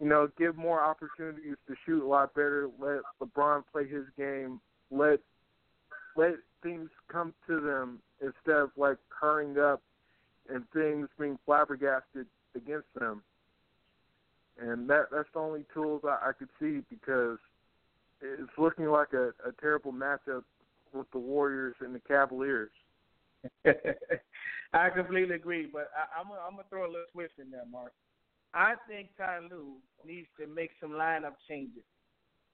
you 0.00 0.08
know, 0.08 0.28
give 0.38 0.56
more 0.56 0.82
opportunities 0.82 1.56
to 1.68 1.74
shoot 1.84 2.02
a 2.02 2.06
lot 2.06 2.34
better. 2.34 2.68
Let 2.80 3.02
LeBron 3.22 3.64
play 3.70 3.86
his 3.86 4.04
game. 4.16 4.60
Let 4.90 5.20
let 6.16 6.34
things 6.62 6.88
come 7.08 7.34
to 7.46 7.60
them 7.60 8.00
instead 8.20 8.56
of 8.56 8.70
like 8.76 8.96
hurrying 9.08 9.58
up 9.58 9.82
and 10.48 10.64
things 10.72 11.08
being 11.18 11.38
flabbergasted 11.46 12.26
against 12.56 12.88
them. 12.98 13.22
And 14.60 14.88
that 14.90 15.06
that's 15.10 15.28
the 15.32 15.40
only 15.40 15.64
tools 15.72 16.02
I, 16.04 16.28
I 16.28 16.32
could 16.32 16.50
see 16.60 16.82
because 16.90 17.38
it's 18.20 18.52
looking 18.58 18.86
like 18.86 19.12
a, 19.14 19.28
a 19.46 19.52
terrible 19.60 19.92
matchup 19.92 20.44
with 20.92 21.10
the 21.12 21.18
Warriors 21.18 21.76
and 21.80 21.94
the 21.94 22.00
Cavaliers. 22.00 22.70
I 24.72 24.90
completely 24.90 25.34
agree, 25.34 25.66
but 25.72 25.90
I, 25.96 26.20
I'm 26.20 26.28
gonna, 26.28 26.40
I'm 26.46 26.52
gonna 26.52 26.64
throw 26.68 26.84
a 26.84 26.92
little 26.92 27.06
twist 27.12 27.34
in 27.40 27.50
there, 27.50 27.64
Mark. 27.70 27.92
I 28.52 28.74
think 28.88 29.08
Ty 29.16 29.38
Lue 29.50 29.76
needs 30.06 30.26
to 30.38 30.46
make 30.46 30.72
some 30.80 30.90
lineup 30.90 31.34
changes. 31.48 31.84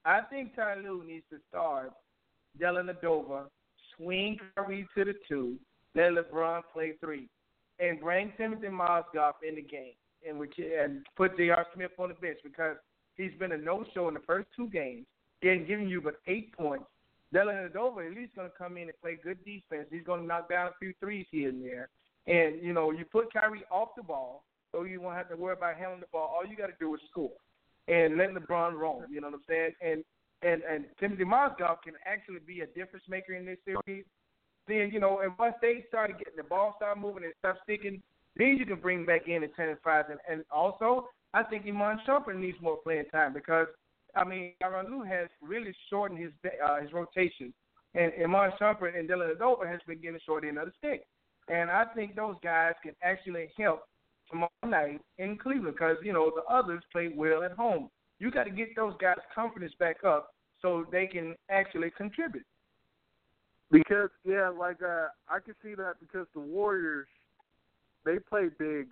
I 0.05 0.21
think 0.21 0.55
Ty 0.55 0.77
Lue 0.77 1.03
needs 1.05 1.25
to 1.31 1.39
start 1.49 1.93
Dellavedova, 2.61 3.47
swing 3.97 4.39
Kyrie 4.55 4.87
to 4.97 5.05
the 5.05 5.15
two, 5.29 5.57
let 5.95 6.13
LeBron 6.13 6.63
play 6.73 6.93
three, 7.01 7.29
and 7.81 8.01
bring 8.01 8.33
Timothy 8.37 8.69
Mozgov 8.69 9.33
in 9.47 9.57
the 9.57 9.63
game 9.63 9.95
and, 10.27 10.39
we 10.39 10.49
can, 10.49 10.65
and 10.83 11.07
put 11.17 11.37
J.R. 11.37 11.67
Smith 11.75 11.91
on 11.99 12.09
the 12.09 12.15
bench 12.15 12.39
because 12.45 12.77
he's 13.17 13.33
been 13.39 13.53
a 13.53 13.59
no-show 13.59 14.09
in 14.09 14.15
the 14.15 14.21
first 14.21 14.49
two 14.55 14.69
games. 14.69 15.07
He 15.41 15.49
hasn't 15.49 15.69
given 15.69 15.89
you 15.89 16.01
but 16.01 16.17
eight 16.27 16.53
points. 16.57 16.87
Dellavedova 17.35 18.11
at 18.11 18.17
least 18.17 18.37
going 18.37 18.49
to 18.49 18.57
come 18.57 18.77
in 18.77 18.85
and 18.85 19.01
play 19.03 19.19
good 19.23 19.39
defense. 19.45 19.89
He's 19.91 20.05
going 20.05 20.21
to 20.21 20.27
knock 20.27 20.49
down 20.49 20.69
a 20.69 20.75
few 20.79 20.95
threes 21.01 21.27
here 21.31 21.49
and 21.49 21.63
there. 21.63 21.89
And, 22.27 22.63
you 22.63 22.73
know, 22.73 22.91
you 22.91 23.05
put 23.05 23.33
Kyrie 23.33 23.65
off 23.71 23.91
the 23.97 24.03
ball– 24.03 24.45
so 24.77 24.85
you 24.85 25.01
won't 25.01 25.17
have 25.17 25.29
to 25.31 25.37
worry 25.37 25.55
about 25.55 25.77
handling 25.77 26.01
the 26.01 26.07
ball. 26.13 26.35
All 26.35 26.49
you 26.49 26.57
got 26.57 26.67
to 26.67 26.77
do 26.79 26.95
is 26.95 27.01
score 27.11 27.33
and 27.89 28.19
let 28.19 28.31
LeBron 28.35 28.75
roam. 28.75 29.05
You 29.11 29.21
know 29.21 29.29
what 29.29 29.37
I'm 29.37 29.43
saying? 29.49 29.73
And 29.81 30.05
and 30.43 30.63
and 30.63 30.85
Timothy 31.01 31.25
Mozgov 31.25 31.83
can 31.83 31.95
actually 32.05 32.41
be 32.47 32.61
a 32.61 32.67
difference 32.67 33.05
maker 33.09 33.35
in 33.35 33.47
this 33.47 33.59
series. 33.65 34.05
Then 34.69 34.91
you 34.93 35.01
know, 35.01 35.21
and 35.21 35.33
once 35.39 35.55
they 35.63 35.85
started 35.89 36.19
getting 36.19 36.37
the 36.37 36.43
ball, 36.43 36.75
start 36.77 36.99
moving 36.99 37.25
and 37.25 37.33
stop 37.39 37.57
sticking, 37.63 38.03
Then 38.37 38.57
you 38.59 38.67
can 38.67 38.81
bring 38.81 39.07
back 39.07 39.29
in 39.29 39.43
the 39.43 39.49
Channing 39.57 39.77
Fryes, 39.83 40.05
and, 40.11 40.21
and 40.31 40.45
also 40.51 41.09
I 41.33 41.43
think 41.43 41.67
Iman 41.67 42.01
Shumpert 42.07 42.39
needs 42.39 42.59
more 42.61 42.79
playing 42.83 43.07
time 43.13 43.33
because 43.33 43.67
I 44.15 44.25
mean 44.25 44.53
Lue 44.63 45.03
has 45.03 45.29
really 45.43 45.75
shortened 45.91 46.21
his 46.21 46.33
uh, 46.65 46.81
his 46.81 46.93
rotation, 46.93 47.53
and 47.95 48.13
Iman 48.23 48.53
Shumpert 48.61 48.99
and 48.99 49.09
Dellavedova 49.09 49.67
has 49.71 49.81
been 49.87 50.01
getting 50.01 50.21
short 50.25 50.45
end 50.45 50.59
of 50.59 50.67
the 50.67 50.73
stick, 50.79 51.07
and 51.49 51.71
I 51.71 51.85
think 51.95 52.15
those 52.15 52.37
guys 52.43 52.73
can 52.83 52.95
actually 53.03 53.49
help 53.59 53.83
tomorrow 54.31 54.51
night 54.67 55.01
in 55.19 55.39
Cleveland 55.39 55.77
because 55.79 55.97
you 56.03 56.13
know 56.13 56.31
the 56.35 56.43
others 56.53 56.83
play 56.93 57.11
well 57.15 57.43
at 57.43 57.53
home. 57.53 57.89
You 58.19 58.31
got 58.31 58.45
to 58.45 58.51
get 58.51 58.69
those 58.77 58.95
guys' 59.01 59.17
confidence 59.35 59.73
back 59.79 60.05
up 60.05 60.31
so 60.63 60.87
they 60.91 61.07
can 61.07 61.35
actually 61.51 61.91
contribute. 61.97 62.47
Because 63.71 64.11
yeah, 64.25 64.49
like 64.49 64.83
uh, 64.83 65.09
I 65.29 65.41
can 65.45 65.55
see 65.63 65.75
that 65.75 65.95
because 66.01 66.27
the 66.35 66.41
Warriors 66.41 67.09
they 68.07 68.19
play 68.19 68.49
big 68.59 68.87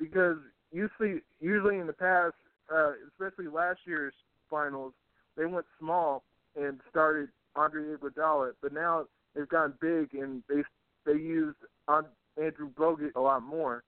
because 0.00 0.38
usually 0.72 1.20
usually 1.40 1.78
in 1.78 1.86
the 1.86 1.92
past, 1.92 2.34
uh, 2.74 2.92
especially 3.08 3.46
last 3.46 3.78
year's 3.86 4.14
finals, 4.50 4.92
they 5.36 5.46
went 5.46 5.66
small 5.78 6.24
and 6.56 6.80
started 6.90 7.28
Andre 7.54 7.82
Iguodala, 7.82 8.52
but 8.60 8.72
now 8.72 9.04
they've 9.36 9.48
gotten 9.48 9.74
big 9.80 10.14
and 10.14 10.42
they 10.48 10.62
they 11.06 11.18
used 11.18 11.58
Andrew 11.88 12.70
Bogut 12.76 13.14
a 13.14 13.20
lot 13.20 13.42
more 13.42 13.84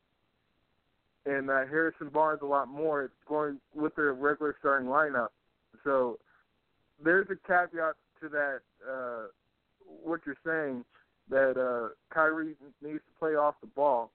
and 1.27 1.51
uh, 1.51 1.67
Harrison 1.67 2.09
Barnes 2.09 2.41
a 2.43 2.47
lot 2.47 2.69
more 2.69 3.11
going 3.29 3.59
with 3.75 3.95
their 3.97 4.13
regular 4.13 4.57
starting 4.59 4.89
lineup. 4.89 5.29
So 5.85 6.19
there's 7.03 7.29
a 7.31 7.37
caveat 7.47 7.95
to 8.21 8.29
that. 8.29 8.61
Uh, 8.89 9.27
what 10.03 10.21
you're 10.25 10.37
saying 10.45 10.85
that 11.29 11.59
uh, 11.59 11.89
Kyrie 12.13 12.55
needs 12.83 12.99
to 12.99 13.19
play 13.19 13.35
off 13.35 13.55
the 13.61 13.67
ball. 13.67 14.11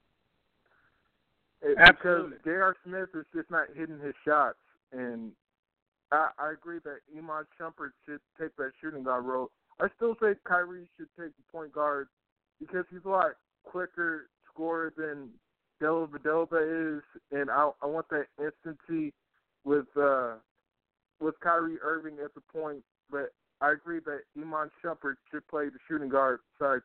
It, 1.62 1.78
because 1.78 2.32
J.R. 2.46 2.76
Smith 2.86 3.10
is 3.16 3.26
just 3.36 3.50
not 3.50 3.68
hitting 3.76 4.00
his 4.00 4.14
shots, 4.24 4.60
and 4.92 5.32
I, 6.12 6.30
I 6.38 6.52
agree 6.52 6.80
that 6.84 7.00
Iman 7.16 7.46
Shumpert 7.60 7.92
should 8.06 8.20
take 8.40 8.56
that 8.58 8.72
shooting 8.80 9.04
guard 9.04 9.26
role. 9.26 9.50
I 9.80 9.88
still 9.96 10.16
think 10.16 10.38
Kyrie 10.44 10.90
should 10.98 11.10
take 11.20 11.32
the 11.36 11.44
point 11.52 11.72
guard 11.72 12.08
because 12.60 12.86
he's 12.90 13.06
a 13.06 13.10
lot 13.10 13.32
quicker 13.64 14.30
scorer 14.52 14.94
than 14.96 15.30
Dellavedova 15.82 16.98
is, 16.98 17.04
and 17.32 17.50
I 17.50 17.70
I 17.82 17.86
want 17.86 18.08
that 18.10 18.28
instancy 18.40 19.14
with 19.64 19.86
uh 20.00 20.36
with 21.20 21.40
Kyrie 21.40 21.78
Irving 21.84 22.18
at 22.24 22.34
the 22.34 22.42
point, 22.42 22.84
but 23.12 23.34
I 23.62 23.72
agree 23.72 24.00
that 24.06 24.22
Iman 24.40 24.70
Shumpert 24.84 25.16
should 25.32 25.48
play 25.48 25.70
the 25.70 25.80
shooting 25.88 26.10
guard 26.10 26.40
side. 26.60 26.82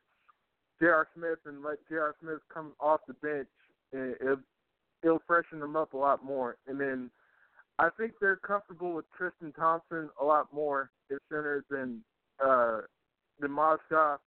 J.R. 0.80 1.06
Smith 1.14 1.38
and 1.46 1.62
let 1.62 1.78
J.R. 1.88 2.14
Smith 2.20 2.40
come 2.52 2.72
off 2.80 3.00
the 3.06 3.14
bench, 3.14 3.48
and 3.92 4.14
it'll, 4.20 4.38
it'll 5.02 5.22
freshen 5.26 5.60
them 5.60 5.76
up 5.76 5.94
a 5.94 5.96
lot 5.96 6.24
more. 6.24 6.56
And 6.66 6.80
then 6.80 7.10
I 7.78 7.88
think 7.98 8.12
they're 8.20 8.36
comfortable 8.36 8.94
with 8.94 9.04
Tristan 9.16 9.52
Thompson 9.52 10.10
a 10.20 10.24
lot 10.24 10.52
more 10.52 10.90
at 11.10 11.18
center 11.28 11.64
than 11.70 12.02
uh, 12.44 12.80
than 13.40 13.50
Mozgov. 13.50 14.18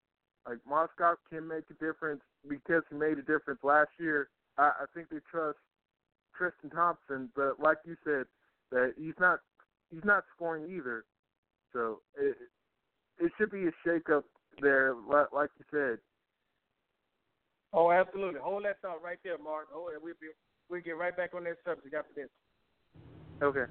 Like 0.47 0.59
Mozgov 0.69 1.15
can 1.29 1.47
make 1.47 1.63
a 1.69 1.85
difference 1.85 2.21
because 2.47 2.83
he 2.89 2.95
made 2.95 3.17
a 3.17 3.23
difference 3.23 3.59
last 3.63 3.89
year 3.99 4.29
I, 4.57 4.71
I 4.81 4.85
think 4.93 5.09
they 5.09 5.17
trust 5.29 5.57
Tristan 6.37 6.69
Thompson, 6.69 7.29
but 7.35 7.59
like 7.59 7.77
you 7.85 7.95
said, 8.03 8.25
that 8.71 8.93
he's 8.97 9.13
not 9.19 9.39
he's 9.91 10.03
not 10.03 10.23
scoring 10.35 10.71
either. 10.71 11.05
So 11.73 11.99
it 12.17 12.35
it 13.19 13.31
should 13.37 13.51
be 13.51 13.67
a 13.67 13.87
shakeup 13.87 14.23
there, 14.61 14.93
like, 15.07 15.49
you 15.57 15.65
said. 15.71 15.99
Oh, 17.73 17.91
absolutely. 17.91 18.39
Hold 18.41 18.65
that 18.65 18.81
thought 18.81 19.03
right 19.03 19.19
there, 19.23 19.37
Mark. 19.37 19.67
Hold 19.71 19.91
it. 19.93 20.01
We'll 20.01 20.13
be 20.19 20.27
we'll 20.69 20.81
get 20.81 20.97
right 20.97 21.15
back 21.15 21.31
on 21.35 21.43
that 21.45 21.57
subject 21.65 21.93
after 21.93 22.13
this. 22.15 22.29
Okay. 23.41 23.65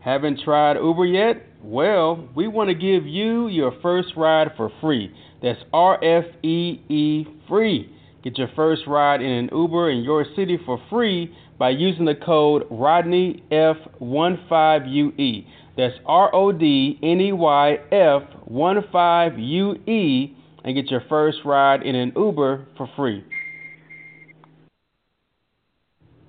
Haven't 0.00 0.40
tried 0.44 0.76
Uber 0.76 1.04
yet? 1.04 1.44
Well, 1.62 2.28
we 2.34 2.48
want 2.48 2.68
to 2.68 2.74
give 2.74 3.06
you 3.06 3.48
your 3.48 3.72
first 3.82 4.08
ride 4.16 4.52
for 4.56 4.70
free. 4.80 5.14
That's 5.42 5.60
R 5.72 6.02
F 6.02 6.24
E 6.42 6.80
E 6.88 7.26
free. 7.48 7.94
Get 8.22 8.38
your 8.38 8.48
first 8.54 8.82
ride 8.86 9.22
in 9.22 9.30
an 9.30 9.50
Uber 9.52 9.90
in 9.90 10.02
your 10.02 10.24
city 10.36 10.58
for 10.64 10.80
free 10.90 11.34
by 11.58 11.70
using 11.70 12.04
the 12.06 12.14
code 12.14 12.66
Rodney 12.70 13.42
RODNEYF15UE. 13.50 15.46
That's 15.76 15.94
R 16.06 16.34
O 16.34 16.52
D 16.52 16.98
N 17.02 17.20
E 17.20 17.32
Y 17.32 17.78
F 17.92 18.22
15 18.48 19.38
U 19.38 19.72
E 19.86 20.36
and 20.64 20.74
get 20.74 20.90
your 20.90 21.02
first 21.08 21.38
ride 21.44 21.82
in 21.82 21.94
an 21.94 22.12
Uber 22.16 22.66
for 22.76 22.88
free. 22.96 23.24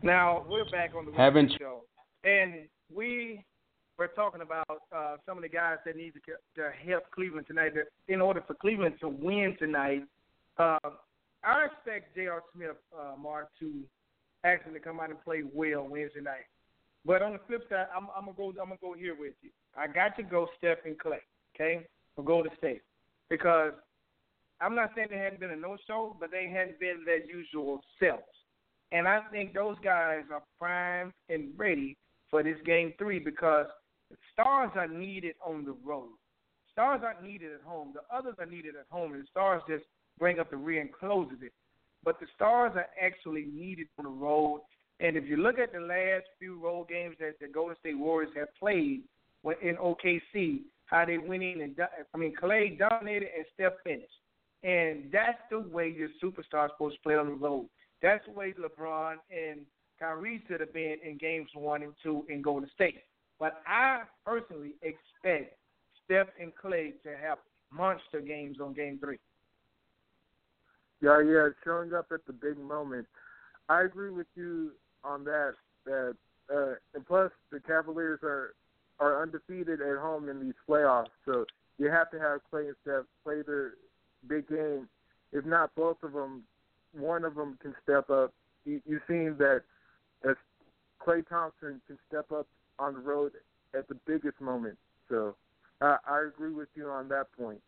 Now, 0.04 0.46
we're 0.50 0.66
back 0.66 0.92
on 0.98 1.06
the 1.06 1.12
Haven't 1.12 1.54
show. 1.60 1.82
And 2.24 2.68
we 2.94 3.46
were 4.00 4.08
talking 4.08 4.42
about 4.42 4.82
uh, 4.96 5.18
some 5.28 5.38
of 5.38 5.44
the 5.44 5.50
guys 5.50 5.78
that 5.86 5.96
need 5.96 6.14
to, 6.14 6.22
to 6.56 6.72
help 6.88 7.04
Cleveland 7.12 7.46
tonight. 7.48 7.74
In 8.08 8.20
order 8.20 8.44
for 8.48 8.56
Cleveland 8.56 8.96
to 9.02 9.10
win 9.10 9.56
tonight, 9.60 10.04
uh, 10.58 10.80
I 11.44 11.66
expect 11.66 12.16
J.R. 12.16 12.42
Smith, 12.56 12.78
uh, 13.00 13.16
Mark, 13.22 13.50
to 13.60 13.72
actually 14.44 14.80
come 14.80 15.00
out 15.00 15.12
and 15.12 15.24
play 15.24 15.44
well 15.54 15.88
Wednesday 15.88 16.22
night. 16.22 16.50
But 17.06 17.22
on 17.22 17.34
the 17.34 17.40
flip 17.48 17.64
side, 17.70 17.88
I'm, 17.96 18.08
I'm 18.16 18.26
gonna 18.26 18.38
go. 18.38 18.50
I'm 18.62 18.70
gonna 18.70 18.78
go 18.82 18.94
here 18.94 19.16
with 19.20 19.34
you. 19.42 19.50
I 19.76 19.88
got 19.88 20.16
to 20.18 20.24
go 20.24 20.48
Stephen 20.58 20.96
Klay, 21.04 21.18
okay, 21.56 21.88
for 22.16 22.24
Golden 22.24 22.52
State, 22.58 22.82
because 23.30 23.72
I'm 24.60 24.76
not 24.76 24.92
saying 24.96 25.08
they 25.10 25.18
hadn't 25.18 25.40
been 25.40 25.50
a 25.50 25.56
no-show, 25.56 26.16
but 26.20 26.30
they 26.30 26.48
hadn't 26.48 26.80
been 26.80 27.04
their 27.06 27.26
usual 27.26 27.82
selves. 28.00 28.24
And 28.92 29.08
I 29.08 29.22
think 29.32 29.54
those 29.54 29.78
guys 29.84 30.24
are 30.32 30.44
primed 30.60 31.14
and 31.30 31.50
ready 31.58 31.98
for 32.30 32.44
this 32.44 32.58
game 32.66 32.94
three 32.98 33.20
because 33.20 33.68
stars 34.34 34.72
are 34.76 34.88
needed 34.88 35.36
on 35.46 35.66
the 35.66 35.76
road. 35.86 36.10
Stars 36.72 37.02
aren't 37.04 37.24
needed 37.24 37.52
at 37.54 37.62
home. 37.62 37.94
The 37.94 38.16
others 38.16 38.36
are 38.40 38.46
needed 38.46 38.76
at 38.76 38.86
home, 38.90 39.14
and 39.14 39.28
stars 39.30 39.62
just 39.68 39.84
bring 40.20 40.40
up 40.40 40.50
the 40.50 40.58
rear 40.58 40.82
and 40.82 40.92
closes 40.92 41.38
it. 41.42 41.52
But 42.04 42.20
the 42.20 42.26
stars 42.36 42.72
are 42.76 42.88
actually 43.02 43.46
needed 43.54 43.88
on 43.98 44.06
the 44.06 44.12
road. 44.12 44.62
And 45.00 45.18
if 45.18 45.26
you 45.26 45.38
look 45.38 45.60
at 45.60 45.74
the 45.74 45.80
last 45.80 46.26
few 46.40 46.60
road 46.64 46.88
games 46.90 47.16
that 47.20 47.40
the 47.40 47.48
Golden 47.48 47.76
State 47.80 47.98
Warriors 47.98 48.32
have 48.36 48.48
played 48.60 49.02
in 49.62 49.76
OKC, 49.78 50.62
how 50.86 51.06
they 51.06 51.18
went 51.18 51.44
in 51.44 51.62
and 51.62 51.76
I 52.14 52.18
mean 52.18 52.34
Klay 52.42 52.78
dominated 52.78 53.30
and 53.36 53.46
Steph 53.54 53.74
finished, 53.84 54.12
and 54.64 55.12
that's 55.12 55.40
the 55.50 55.60
way 55.60 55.90
your 55.90 56.10
superstar 56.24 56.66
is 56.66 56.72
supposed 56.74 56.98
to 56.98 57.02
play 57.02 57.16
on 57.16 57.28
the 57.28 57.34
road. 57.34 57.68
That's 58.02 58.26
the 58.26 58.32
way 58.32 58.54
LeBron 58.54 59.16
and 59.30 59.62
Kyrie 60.00 60.42
should 60.48 60.60
have 60.60 60.74
been 60.74 60.98
in 61.06 61.18
games 61.18 61.50
one 61.54 61.84
and 61.84 61.94
two 62.02 62.26
in 62.30 62.42
Golden 62.42 62.70
State. 62.74 62.96
But 63.40 63.62
I 63.68 64.02
personally 64.26 64.74
expect 64.82 65.58
Steph 66.06 66.28
and 66.40 66.52
Klay 66.62 66.94
to 67.04 67.10
have 67.22 67.38
monster 67.72 68.20
games 68.20 68.58
on 68.62 68.74
Game 68.74 69.00
Three. 69.00 69.20
Yeah, 71.02 71.22
yeah, 71.22 71.50
showing 71.64 71.94
up 71.94 72.08
at 72.12 72.26
the 72.28 72.34
big 72.34 72.58
moment. 72.60 73.08
I 73.70 73.82
agree 73.82 74.12
with 74.12 74.28
you 74.36 74.72
on 75.04 75.24
that. 75.24 75.54
That 75.86 76.16
uh, 76.54 76.74
and 76.94 77.06
plus 77.06 77.32
the 77.52 77.60
Cavaliers 77.60 78.20
are 78.24 78.54
are 79.00 79.22
undefeated 79.22 79.82
at 79.82 79.98
home 79.98 80.30
in 80.30 80.40
these 80.40 80.54
playoffs, 80.68 81.08
so 81.26 81.46
you 81.80 81.90
have 81.90 82.12
to 82.12 82.20
have 82.20 82.42
Klay 82.54 82.68
and 82.68 82.76
Steph 82.84 83.06
play 83.24 83.42
their 83.42 83.74
big 84.28 84.48
game. 84.48 84.88
If 85.32 85.46
not 85.46 85.74
both 85.76 85.98
of 86.04 86.14
them, 86.14 86.44
one 86.94 87.24
of 87.24 87.36
them 87.36 87.58
can 87.62 87.74
step 87.84 88.10
up. 88.10 88.34
You, 88.66 88.82
you've 88.86 89.02
seen 89.08 89.36
that 89.40 89.62
as 90.28 90.36
Klay 91.06 91.28
Thompson 91.28 91.82
can 91.88 91.98
step 92.08 92.32
up 92.32 92.48
on 92.80 92.94
the 92.94 93.00
road 93.00 93.34
at 93.78 93.88
the 93.88 93.96
biggest 94.06 94.40
moment. 94.40 94.78
So 95.10 95.36
I, 95.82 95.98
I 96.08 96.28
agree 96.28 96.54
with 96.54 96.70
you 96.76 96.88
on 96.88 97.08
that 97.10 97.28
point. 97.38 97.62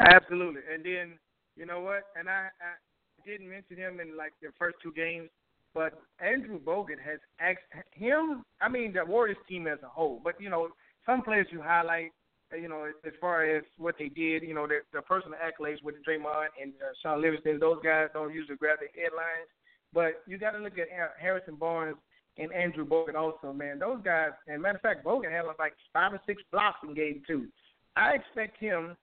Absolutely. 0.00 0.60
And 0.72 0.84
then 0.84 1.18
you 1.56 1.66
know 1.66 1.80
what? 1.80 2.04
And 2.16 2.28
I, 2.28 2.48
I 2.62 3.28
didn't 3.28 3.50
mention 3.50 3.76
him 3.76 4.00
in 4.00 4.16
like 4.16 4.32
the 4.40 4.48
first 4.58 4.76
two 4.82 4.92
games, 4.92 5.28
but 5.74 6.00
Andrew 6.20 6.60
Bogut 6.60 7.00
has 7.04 7.18
asked 7.40 7.84
him. 7.90 8.44
I 8.60 8.68
mean, 8.68 8.92
the 8.92 9.04
Warriors 9.04 9.36
team 9.48 9.66
as 9.66 9.78
a 9.82 9.88
whole. 9.88 10.20
But 10.22 10.40
you 10.40 10.50
know, 10.50 10.68
some 11.04 11.22
players 11.22 11.48
you 11.50 11.60
highlight. 11.60 12.12
You 12.56 12.68
know, 12.68 12.86
as 13.04 13.12
far 13.20 13.44
as 13.44 13.62
what 13.76 13.96
they 13.98 14.08
did, 14.08 14.42
you 14.42 14.54
know, 14.54 14.66
the, 14.66 14.78
the 14.92 15.02
personal 15.02 15.38
accolades 15.38 15.82
with 15.82 15.96
Draymond 16.06 16.48
and 16.60 16.72
uh, 16.80 16.92
Shaun 17.02 17.20
Livingston, 17.20 17.58
those 17.60 17.78
guys 17.84 18.08
don't 18.14 18.32
usually 18.32 18.56
grab 18.56 18.78
the 18.80 18.88
headlines. 19.00 19.48
But 19.92 20.22
you 20.26 20.38
got 20.38 20.52
to 20.52 20.58
look 20.58 20.78
at 20.78 20.88
Harrison 21.20 21.56
Barnes 21.56 21.96
and 22.38 22.52
Andrew 22.52 22.86
Bogut 22.86 23.14
also, 23.14 23.52
man. 23.52 23.78
Those 23.78 23.98
guys, 24.04 24.30
and 24.46 24.62
matter 24.62 24.76
of 24.76 24.82
fact, 24.82 25.04
Bogut 25.04 25.30
had 25.30 25.42
like 25.58 25.74
five 25.92 26.12
or 26.12 26.20
six 26.26 26.42
blocks 26.52 26.78
in 26.86 26.94
game 26.94 27.22
two. 27.26 27.48
I 27.96 28.12
expect 28.12 28.58
him 28.58 28.96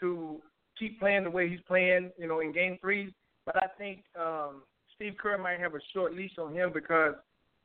to 0.00 0.40
keep 0.78 0.98
playing 0.98 1.24
the 1.24 1.30
way 1.30 1.48
he's 1.48 1.60
playing, 1.66 2.10
you 2.18 2.26
know, 2.28 2.40
in 2.40 2.52
game 2.52 2.78
three. 2.80 3.14
But 3.46 3.56
I 3.56 3.66
think 3.78 4.04
um, 4.18 4.62
Steve 4.94 5.14
Kerr 5.20 5.38
might 5.38 5.58
have 5.58 5.74
a 5.74 5.80
short 5.92 6.14
leash 6.14 6.38
on 6.38 6.54
him 6.54 6.70
because 6.72 7.14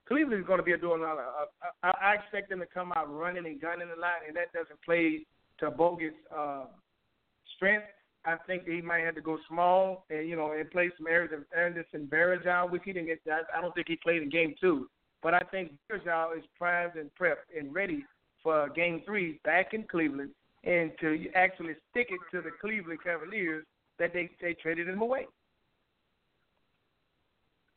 Cleveland 0.08 0.42
is 0.42 0.48
going 0.48 0.60
to 0.60 0.64
be 0.64 0.74
a 0.74 0.78
lot. 0.78 1.18
Of, 1.18 1.50
uh, 1.84 1.92
I 2.02 2.16
expect 2.16 2.50
them 2.50 2.60
to 2.60 2.66
come 2.66 2.94
out 2.94 3.14
running 3.14 3.46
and 3.46 3.60
gunning 3.60 3.90
a 3.96 4.00
lot, 4.00 4.24
and 4.26 4.36
that 4.38 4.54
doesn't 4.54 4.82
play 4.84 5.26
to 5.60 5.72
Bogut's 5.72 6.16
uh, 6.36 6.66
strength. 7.56 7.86
I 8.26 8.36
think 8.46 8.66
he 8.66 8.82
might 8.82 9.06
have 9.06 9.16
to 9.16 9.22
go 9.22 9.38
small 9.48 10.06
and 10.10 10.28
you 10.28 10.36
know 10.36 10.52
and 10.52 10.70
play 10.70 10.92
some 10.98 11.08
Anderson, 11.08 11.46
Anderson 11.58 12.08
Varejao, 12.12 12.70
which 12.70 12.82
he 12.86 12.94
didn't 12.94 13.08
get. 13.08 13.20
I 13.56 13.62
don't 13.62 13.74
think 13.74 13.88
he 13.88 13.98
played 13.98 14.22
in 14.22 14.30
game 14.30 14.56
two, 14.60 14.90
but 15.24 15.34
I 15.34 15.42
think 15.52 15.72
Varejao 15.90 16.38
is 16.38 16.44
primed 16.58 16.96
and 16.96 17.10
prepped 17.20 17.48
and 17.58 17.74
ready 17.74 18.04
for 18.44 18.70
game 18.70 19.02
three 19.06 19.40
back 19.44 19.74
in 19.74 19.84
Cleveland 19.84 20.32
and 20.64 20.92
to 21.00 21.28
actually 21.36 21.74
stick 21.92 22.08
it 22.10 22.20
to 22.32 22.42
the 22.42 22.52
Cleveland 22.60 23.00
Cavaliers 23.04 23.66
that 24.00 24.14
they 24.14 24.30
they 24.42 24.54
traded 24.54 24.88
him 24.88 25.02
away. 25.02 25.28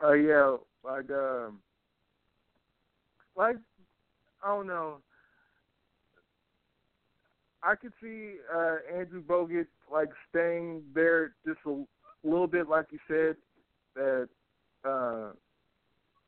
Uh 0.03 0.13
yeah, 0.13 0.57
like 0.83 1.11
um, 1.11 1.61
like 3.37 3.57
I 4.43 4.49
don't 4.49 4.67
know. 4.67 4.99
I 7.63 7.75
could 7.75 7.93
see 8.03 8.35
uh 8.55 8.77
Andrew 8.95 9.23
Bogut 9.23 9.67
like 9.93 10.11
staying 10.29 10.83
there 10.95 11.35
just 11.47 11.61
a 11.67 11.85
little 12.25 12.47
bit, 12.47 12.69
like 12.69 12.87
you 12.91 12.99
said, 13.09 13.37
that 13.95 14.29
uh 14.85 15.33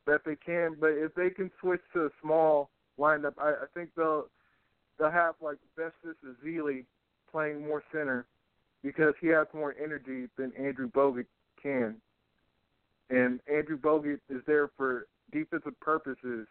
that 0.06 0.22
they 0.24 0.36
can. 0.36 0.76
But 0.78 0.90
if 0.90 1.14
they 1.14 1.30
can 1.30 1.50
switch 1.60 1.80
to 1.94 2.06
a 2.06 2.10
small 2.20 2.70
lineup, 2.98 3.34
I, 3.38 3.50
I 3.50 3.66
think 3.74 3.90
they'll 3.96 4.26
they'll 4.98 5.10
have 5.10 5.34
like 5.40 5.58
Festus 5.76 6.16
Ezeli 6.24 6.84
playing 7.30 7.66
more 7.66 7.82
center 7.92 8.26
because 8.82 9.14
he 9.20 9.28
has 9.28 9.46
more 9.54 9.74
energy 9.82 10.28
than 10.36 10.52
Andrew 10.58 10.90
Bogut 10.90 11.26
can. 11.62 11.96
And 13.10 13.40
Andrew 13.52 13.78
Bogut 13.78 14.18
is 14.28 14.42
there 14.46 14.70
for 14.76 15.06
defensive 15.32 15.78
purposes. 15.80 16.46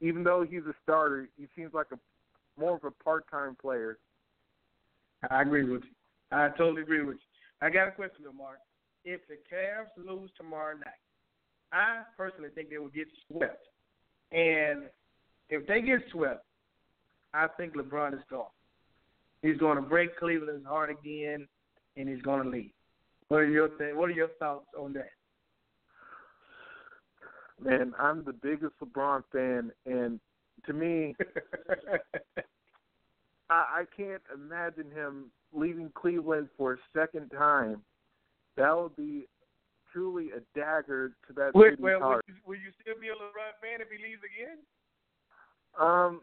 Even 0.00 0.24
though 0.24 0.44
he's 0.48 0.62
a 0.62 0.74
starter, 0.82 1.28
he 1.36 1.46
seems 1.56 1.72
like 1.72 1.86
a 1.92 1.98
more 2.60 2.76
of 2.76 2.84
a 2.84 2.90
part-time 3.02 3.56
player. 3.60 3.98
I 5.30 5.42
agree 5.42 5.64
with 5.64 5.82
you. 5.82 5.90
I 6.30 6.48
totally 6.50 6.82
agree 6.82 7.02
with 7.02 7.16
you. 7.16 7.66
I 7.66 7.70
got 7.70 7.88
a 7.88 7.92
question, 7.92 8.24
Mark. 8.36 8.58
If 9.04 9.20
the 9.28 9.34
Cavs 9.34 9.88
lose 9.96 10.30
tomorrow 10.36 10.76
night, 10.76 11.00
I 11.72 12.02
personally 12.16 12.50
think 12.54 12.70
they 12.70 12.78
will 12.78 12.88
get 12.88 13.06
swept. 13.28 13.66
And 14.32 14.84
if 15.48 15.66
they 15.66 15.80
get 15.80 16.00
swept, 16.10 16.44
I 17.32 17.48
think 17.56 17.74
LeBron 17.74 18.14
is 18.14 18.20
gone. 18.30 18.46
He's 19.42 19.56
going 19.58 19.76
to 19.76 19.82
break 19.82 20.18
Cleveland's 20.18 20.66
heart 20.66 20.90
again, 20.90 21.46
and 21.96 22.08
he's 22.08 22.22
going 22.22 22.42
to 22.42 22.48
leave. 22.48 22.70
What 23.28 23.38
are 23.38 23.46
your 23.48 23.68
th- 23.68 23.94
What 23.94 24.08
are 24.08 24.12
your 24.14 24.28
thoughts 24.38 24.66
on 24.78 24.92
that? 24.94 25.10
Man, 27.64 27.94
I'm 27.98 28.24
the 28.24 28.32
biggest 28.32 28.74
LeBron 28.82 29.22
fan, 29.32 29.72
and 29.86 30.20
to 30.66 30.72
me, 30.74 31.16
I, 33.50 33.54
I 33.54 33.84
can't 33.96 34.22
imagine 34.32 34.90
him 34.90 35.30
leaving 35.52 35.90
Cleveland 35.94 36.48
for 36.58 36.74
a 36.74 36.76
second 36.94 37.30
time. 37.30 37.80
That 38.56 38.76
would 38.76 38.96
be 38.96 39.26
truly 39.92 40.28
a 40.36 40.40
dagger 40.58 41.12
to 41.26 41.32
that 41.34 41.54
Wait, 41.54 41.70
city's 41.70 41.82
well, 41.82 42.00
heart. 42.00 42.24
will 42.26 42.34
you, 42.34 42.40
will 42.46 42.56
you 42.56 42.70
still 42.82 43.00
be 43.00 43.08
a 43.08 43.12
LeBron 43.12 43.54
fan 43.62 43.80
if 43.80 43.88
he 43.88 43.96
leaves 43.96 44.20
again? 44.22 44.58
Um, 45.80 46.20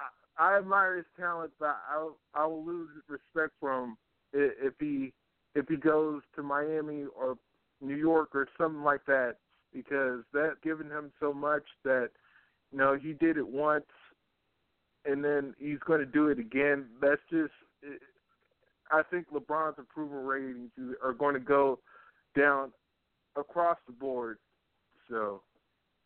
I, 0.00 0.54
I 0.54 0.58
admire 0.58 0.96
his 0.96 1.06
talent, 1.18 1.52
but 1.60 1.76
I 1.88 2.08
I 2.34 2.46
will 2.46 2.64
lose 2.64 2.88
respect 3.08 3.52
for 3.60 3.84
him 3.84 3.96
if 4.32 4.74
he 4.80 5.12
if 5.54 5.68
he 5.68 5.76
goes 5.76 6.22
to 6.34 6.42
Miami 6.42 7.04
or 7.16 7.36
New 7.80 7.96
York 7.96 8.30
or 8.34 8.48
something 8.58 8.82
like 8.82 9.04
that 9.06 9.36
because 9.72 10.20
that 10.32 10.54
given 10.62 10.86
him 10.86 11.12
so 11.20 11.32
much 11.32 11.64
that 11.84 12.10
you 12.70 12.78
know 12.78 12.98
he 13.00 13.12
did 13.12 13.36
it 13.36 13.46
once 13.46 13.84
and 15.04 15.24
then 15.24 15.54
he's 15.58 15.78
going 15.86 16.00
to 16.00 16.06
do 16.06 16.28
it 16.28 16.38
again. 16.38 16.86
That's 17.00 17.20
just 17.30 17.52
I 18.90 19.02
think 19.10 19.26
LeBron's 19.32 19.78
approval 19.78 20.22
ratings 20.22 20.70
are 21.02 21.12
going 21.12 21.34
to 21.34 21.40
go 21.40 21.78
down 22.36 22.72
across 23.36 23.78
the 23.86 23.92
board. 23.92 24.38
So 25.08 25.40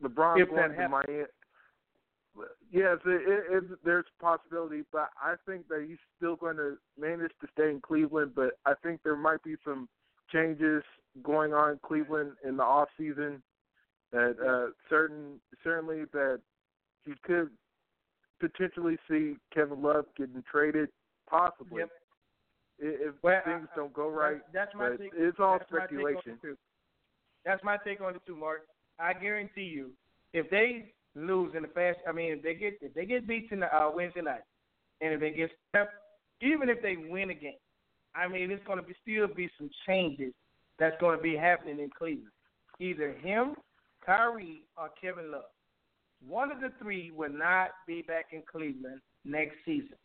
LeBron 0.02 0.40
If 0.40 0.50
going 0.50 0.72
to. 0.72 0.88
Miami. 0.88 1.24
Yes, 2.70 2.98
it, 3.06 3.46
it, 3.50 3.64
there's 3.82 4.04
a 4.20 4.22
possibility, 4.22 4.82
but 4.92 5.08
I 5.22 5.36
think 5.46 5.68
that 5.68 5.86
he's 5.88 5.96
still 6.18 6.36
going 6.36 6.56
to 6.56 6.76
manage 7.00 7.32
to 7.40 7.48
stay 7.54 7.70
in 7.70 7.80
Cleveland. 7.80 8.32
But 8.36 8.58
I 8.66 8.74
think 8.82 9.00
there 9.02 9.16
might 9.16 9.42
be 9.42 9.54
some 9.64 9.88
changes 10.30 10.82
going 11.22 11.54
on 11.54 11.72
in 11.72 11.78
Cleveland 11.82 12.32
in 12.46 12.58
the 12.58 12.62
off 12.62 12.88
season. 12.98 13.42
That 14.12 14.36
uh, 14.40 14.70
certain 14.88 15.40
certainly 15.64 16.04
that 16.12 16.40
he 17.04 17.12
could 17.24 17.50
potentially 18.40 18.96
see 19.08 19.36
Kevin 19.52 19.82
Love 19.82 20.06
getting 20.16 20.42
traded, 20.50 20.88
possibly 21.28 21.80
Yep. 21.80 21.90
if 22.78 23.14
Well, 23.22 23.42
things 23.44 23.68
I- 23.72 23.76
don't 23.76 23.92
go 23.92 24.08
right. 24.08 24.40
That's, 24.52 24.74
my 24.74 24.96
take. 24.96 25.12
it's 25.14 25.38
all 25.40 25.58
that's 25.58 25.70
my 25.70 25.80
take 25.80 25.88
speculation. 25.88 26.38
it. 26.42 26.58
That's 27.44 27.62
my 27.64 27.76
take 27.78 28.00
on 28.00 28.14
it 28.14 28.22
too, 28.26 28.36
Mark. 28.36 28.66
I 28.98 29.12
guarantee 29.12 29.62
you, 29.64 29.92
if 30.32 30.48
they 30.50 30.92
lose 31.14 31.54
in 31.54 31.62
the 31.62 31.68
fast, 31.68 31.98
I 32.06 32.12
mean, 32.12 32.32
if 32.32 32.42
they 32.42 32.54
get 32.54 32.78
if 32.82 32.92
they 32.94 33.06
get 33.06 33.26
beat 33.26 33.48
tonight, 33.48 33.68
uh, 33.72 33.90
Wednesday 33.94 34.20
night, 34.22 34.42
and 35.00 35.12
if 35.14 35.20
they 35.20 35.30
get 35.30 35.50
swept, 35.70 35.94
even 36.40 36.68
if 36.68 36.80
they 36.82 36.96
win 36.96 37.30
a 37.30 37.34
game, 37.34 37.58
I 38.14 38.28
mean, 38.28 38.50
it's 38.50 38.64
going 38.66 38.78
to 38.78 38.84
be 38.84 38.94
still 39.02 39.26
be 39.28 39.48
some 39.58 39.70
changes 39.86 40.32
that's 40.78 40.98
going 41.00 41.16
to 41.16 41.22
be 41.22 41.36
happening 41.36 41.78
in 41.80 41.88
Cleveland. 41.90 42.30
Either 42.80 43.12
him, 43.12 43.54
Kyrie, 44.06 44.62
or 44.78 44.88
Kevin 45.00 45.32
Love. 45.32 45.42
One 46.26 46.50
of 46.50 46.60
the 46.60 46.72
three 46.80 47.10
will 47.10 47.32
not 47.32 47.70
be 47.86 48.02
back 48.02 48.26
in 48.32 48.42
Cleveland 48.50 49.00
next 49.24 49.56
season. 49.64 49.96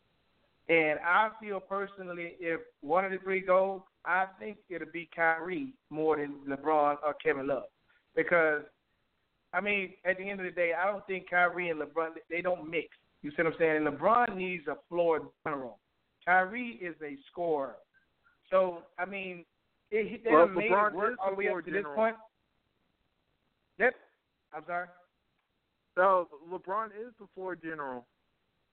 And 0.68 0.98
I 1.00 1.30
feel 1.40 1.60
personally, 1.60 2.34
if 2.38 2.60
one 2.82 3.04
of 3.04 3.12
the 3.12 3.18
three 3.18 3.40
goes, 3.40 3.80
I 4.04 4.26
think 4.38 4.58
it'll 4.68 4.92
be 4.92 5.08
Kyrie 5.14 5.72
more 5.90 6.16
than 6.16 6.34
LeBron 6.48 6.96
or 7.04 7.14
Kevin 7.22 7.46
Love, 7.46 7.64
because 8.14 8.62
I 9.54 9.60
mean, 9.60 9.92
at 10.04 10.18
the 10.18 10.28
end 10.28 10.40
of 10.40 10.46
the 10.46 10.52
day, 10.52 10.72
I 10.72 10.90
don't 10.90 11.06
think 11.06 11.30
Kyrie 11.30 11.70
and 11.70 11.80
LeBron 11.80 12.10
they 12.30 12.42
don't 12.42 12.68
mix. 12.68 12.88
You 13.22 13.30
see 13.30 13.36
what 13.38 13.48
I'm 13.48 13.58
saying? 13.58 13.86
And 13.86 13.86
LeBron 13.86 14.36
needs 14.36 14.66
a 14.66 14.76
floor 14.88 15.28
general. 15.44 15.78
Kyrie 16.24 16.78
is 16.82 16.94
a 17.02 17.16
scorer. 17.30 17.76
So 18.50 18.82
I 18.98 19.04
mean, 19.04 19.44
it, 19.90 20.22
they 20.24 20.30
Well, 20.30 20.48
made 20.48 20.70
LeBron 20.70 20.90
it 20.90 20.96
work 20.96 21.14
all 21.22 21.30
the 21.30 21.36
the 21.36 21.38
way 21.38 21.48
up 21.48 21.64
to 21.64 21.70
this 21.70 21.84
point. 21.94 22.16
Yep. 23.82 23.94
I'm 24.54 24.62
sorry. 24.66 24.86
So 25.96 26.28
LeBron 26.50 26.86
is 26.86 27.12
the 27.18 27.26
floor 27.34 27.56
general. 27.56 28.06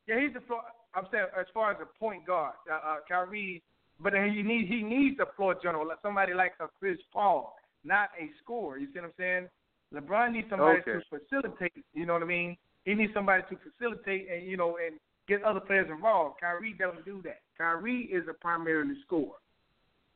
Yeah, 0.08 0.22
he's 0.22 0.34
the 0.34 0.42
floor. 0.42 0.62
I'm 0.94 1.06
saying 1.12 1.26
as 1.38 1.48
far 1.54 1.72
as 1.72 1.78
a 1.82 2.00
point 2.00 2.26
guard, 2.26 2.54
uh, 2.72 2.76
uh, 2.76 2.96
Kyrie, 3.08 3.62
but 4.00 4.14
he 4.14 4.42
needs 4.42 4.70
he 4.70 4.82
needs 4.82 5.20
a 5.20 5.26
floor 5.36 5.56
general, 5.62 5.88
like 5.88 5.98
somebody 6.02 6.34
like 6.34 6.54
a 6.60 6.68
Chris 6.80 6.98
Paul, 7.12 7.56
not 7.84 8.10
a 8.20 8.30
scorer. 8.42 8.78
You 8.78 8.88
see 8.94 9.00
what 9.00 9.06
I'm 9.06 9.14
saying? 9.18 9.50
LeBron 9.94 10.32
needs 10.34 10.48
somebody 10.50 10.80
Okay. 10.82 10.94
to 10.94 11.02
facilitate. 11.10 11.74
You 11.94 12.06
know 12.06 12.14
what 12.14 12.24
I 12.24 12.28
mean? 12.28 12.58
He 12.86 12.94
needs 12.94 13.14
somebody 13.14 13.44
to 13.50 13.58
facilitate 13.58 14.30
and 14.32 14.48
you 14.48 14.58
know 14.58 14.78
and 14.78 15.00
get 15.28 15.44
other 15.44 15.60
players 15.60 15.90
involved. 15.90 16.40
Kyrie 16.40 16.74
doesn't 16.74 17.06
do 17.06 17.22
that. 17.24 17.42
Kyrie 17.58 18.10
is 18.12 18.28
a 18.30 18.34
primarily 18.34 18.96
scorer, 19.06 19.38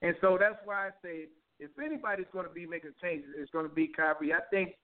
and 0.02 0.16
so 0.22 0.38
that's 0.40 0.58
why 0.66 0.88
I 0.88 0.90
say 1.04 1.26
if 1.60 1.72
anybody's 1.84 2.26
going 2.32 2.48
to 2.48 2.54
be 2.54 2.66
making 2.66 2.94
changes, 3.02 3.30
it's 3.38 3.52
going 3.52 3.68
to 3.68 3.74
be 3.74 3.88
Kyrie. 3.88 4.34
I 4.34 4.40
think. 4.50 4.76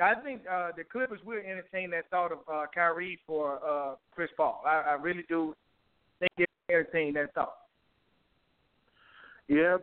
I 0.00 0.14
think 0.14 0.42
uh, 0.50 0.70
the 0.76 0.84
Clippers 0.84 1.20
will 1.24 1.38
entertain 1.38 1.90
that 1.90 2.10
thought 2.10 2.32
of 2.32 2.38
uh, 2.52 2.66
Kyrie 2.74 3.18
for 3.26 3.60
uh, 3.66 3.94
Chris 4.14 4.30
Paul. 4.36 4.62
I, 4.66 4.82
I 4.90 4.92
really 4.94 5.24
do 5.28 5.54
think 6.20 6.30
they 6.36 6.74
entertain 6.74 7.14
that 7.14 7.32
thought. 7.34 7.56
Yeah, 9.48 9.78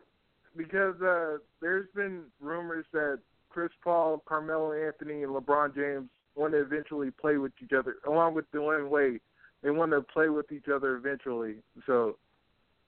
because 0.57 1.01
uh, 1.01 1.37
there's 1.61 1.87
been 1.95 2.23
rumors 2.41 2.85
that 2.93 3.19
Chris 3.49 3.71
Paul, 3.83 4.21
Carmelo 4.27 4.73
Anthony, 4.73 5.23
and 5.23 5.33
LeBron 5.33 5.73
James 5.75 6.09
want 6.35 6.53
to 6.53 6.59
eventually 6.61 7.11
play 7.11 7.37
with 7.37 7.51
each 7.63 7.71
other, 7.73 7.95
along 8.07 8.33
with 8.33 8.51
Dwyane 8.51 8.89
Wade. 8.89 9.21
They 9.61 9.69
want 9.69 9.91
to 9.91 10.01
play 10.01 10.29
with 10.29 10.51
each 10.51 10.67
other 10.67 10.95
eventually. 10.95 11.55
So 11.85 12.17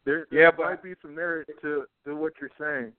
there, 0.04 0.28
Yeah, 0.32 0.42
there 0.42 0.52
but- 0.52 0.66
might 0.66 0.84
be 0.84 0.94
some 1.02 1.16
merit 1.16 1.48
to 1.62 1.86
to 2.06 2.16
what 2.16 2.34
you're 2.42 2.50
saying. 2.60 2.92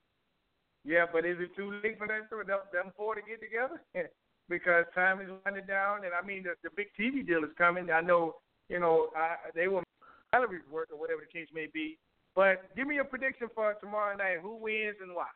Yeah, 0.86 1.04
but 1.12 1.26
is 1.26 1.36
it 1.40 1.50
too 1.56 1.72
late 1.82 1.98
for 1.98 2.06
them, 2.06 2.22
them, 2.30 2.60
them 2.72 2.92
four 2.96 3.16
to 3.16 3.20
get 3.20 3.42
together? 3.42 3.82
because 4.48 4.84
time 4.94 5.20
is 5.20 5.28
winding 5.44 5.66
down, 5.66 6.04
and 6.04 6.14
I 6.14 6.24
mean 6.24 6.44
the, 6.44 6.54
the 6.62 6.70
big 6.76 6.86
TV 6.98 7.26
deal 7.26 7.42
is 7.42 7.50
coming. 7.58 7.90
I 7.90 8.00
know, 8.00 8.36
you 8.68 8.78
know, 8.78 9.08
I, 9.16 9.34
they 9.54 9.66
will 9.66 9.82
salary 10.30 10.60
work 10.70 10.88
or 10.92 10.98
whatever 10.98 11.20
the 11.20 11.38
case 11.38 11.48
may 11.52 11.66
be. 11.66 11.98
But 12.36 12.70
give 12.76 12.86
me 12.86 12.98
a 12.98 13.04
prediction 13.04 13.48
for 13.52 13.74
tomorrow 13.80 14.16
night. 14.16 14.38
Who 14.42 14.56
wins 14.56 14.96
and 15.02 15.14
why? 15.14 15.26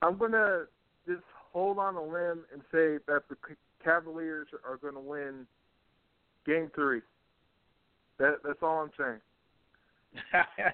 I'm 0.00 0.16
gonna 0.16 0.64
just 1.06 1.24
hold 1.52 1.78
on 1.78 1.96
a 1.96 2.02
limb 2.02 2.44
and 2.52 2.62
say 2.72 2.98
that 3.06 3.22
the 3.28 3.36
Cavaliers 3.84 4.48
are 4.64 4.76
going 4.76 4.94
to 4.94 5.00
win 5.00 5.46
Game 6.46 6.70
Three. 6.74 7.00
That 8.18 8.36
that's 8.44 8.62
all 8.62 8.82
I'm 8.82 8.90
saying. 8.96 9.20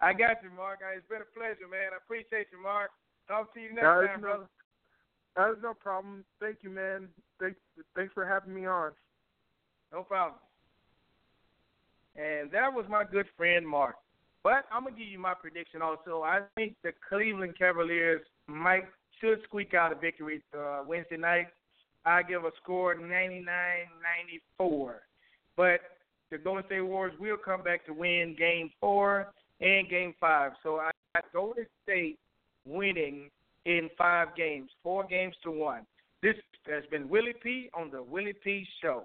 I 0.00 0.12
got 0.12 0.42
you, 0.42 0.50
Mark. 0.56 0.80
It's 0.96 1.06
been 1.08 1.22
a 1.22 1.36
pleasure, 1.36 1.68
man. 1.70 1.92
I 1.92 1.96
appreciate 2.02 2.48
you, 2.52 2.62
Mark. 2.62 2.90
Talk 3.28 3.54
to 3.54 3.60
you 3.60 3.74
next 3.74 3.86
it's 3.86 4.08
time, 4.08 4.20
no- 4.20 4.28
brother. 4.28 4.48
That 5.36 5.48
was 5.48 5.58
no 5.62 5.74
problem. 5.74 6.24
Thank 6.40 6.58
you, 6.62 6.70
man. 6.70 7.08
Thanks 7.40 7.58
thanks 7.96 8.14
for 8.14 8.24
having 8.24 8.54
me 8.54 8.66
on. 8.66 8.92
No 9.92 10.02
problem. 10.02 10.38
And 12.16 12.50
that 12.52 12.72
was 12.72 12.86
my 12.88 13.02
good 13.02 13.26
friend 13.36 13.66
Mark. 13.66 13.96
But 14.44 14.66
I'm 14.70 14.84
gonna 14.84 14.96
give 14.96 15.08
you 15.08 15.18
my 15.18 15.34
prediction 15.34 15.82
also. 15.82 16.22
I 16.22 16.42
think 16.54 16.76
the 16.84 16.92
Cleveland 17.08 17.58
Cavaliers 17.58 18.20
might 18.46 18.84
should 19.20 19.42
squeak 19.44 19.74
out 19.74 19.90
a 19.90 19.96
victory 19.96 20.40
uh, 20.56 20.84
Wednesday 20.86 21.16
night. 21.16 21.48
I 22.04 22.22
give 22.22 22.44
a 22.44 22.50
score 22.62 22.94
99-94. 22.94 24.94
But 25.56 25.80
the 26.30 26.38
Golden 26.38 26.64
State 26.66 26.82
Warriors 26.82 27.18
will 27.18 27.36
come 27.36 27.62
back 27.62 27.84
to 27.86 27.94
win 27.94 28.36
Game 28.38 28.70
Four 28.80 29.32
and 29.60 29.88
Game 29.88 30.14
Five. 30.20 30.52
So 30.62 30.76
I 30.76 30.90
got 31.14 31.24
Golden 31.32 31.66
State 31.82 32.18
winning 32.66 33.30
in 33.64 33.88
five 33.96 34.28
games, 34.36 34.70
four 34.82 35.04
games 35.04 35.34
to 35.44 35.50
one. 35.50 35.86
This 36.22 36.34
has 36.66 36.84
been 36.90 37.08
Willie 37.08 37.34
P 37.42 37.70
on 37.74 37.90
the 37.90 38.02
Willie 38.02 38.34
P 38.42 38.66
Show. 38.82 39.04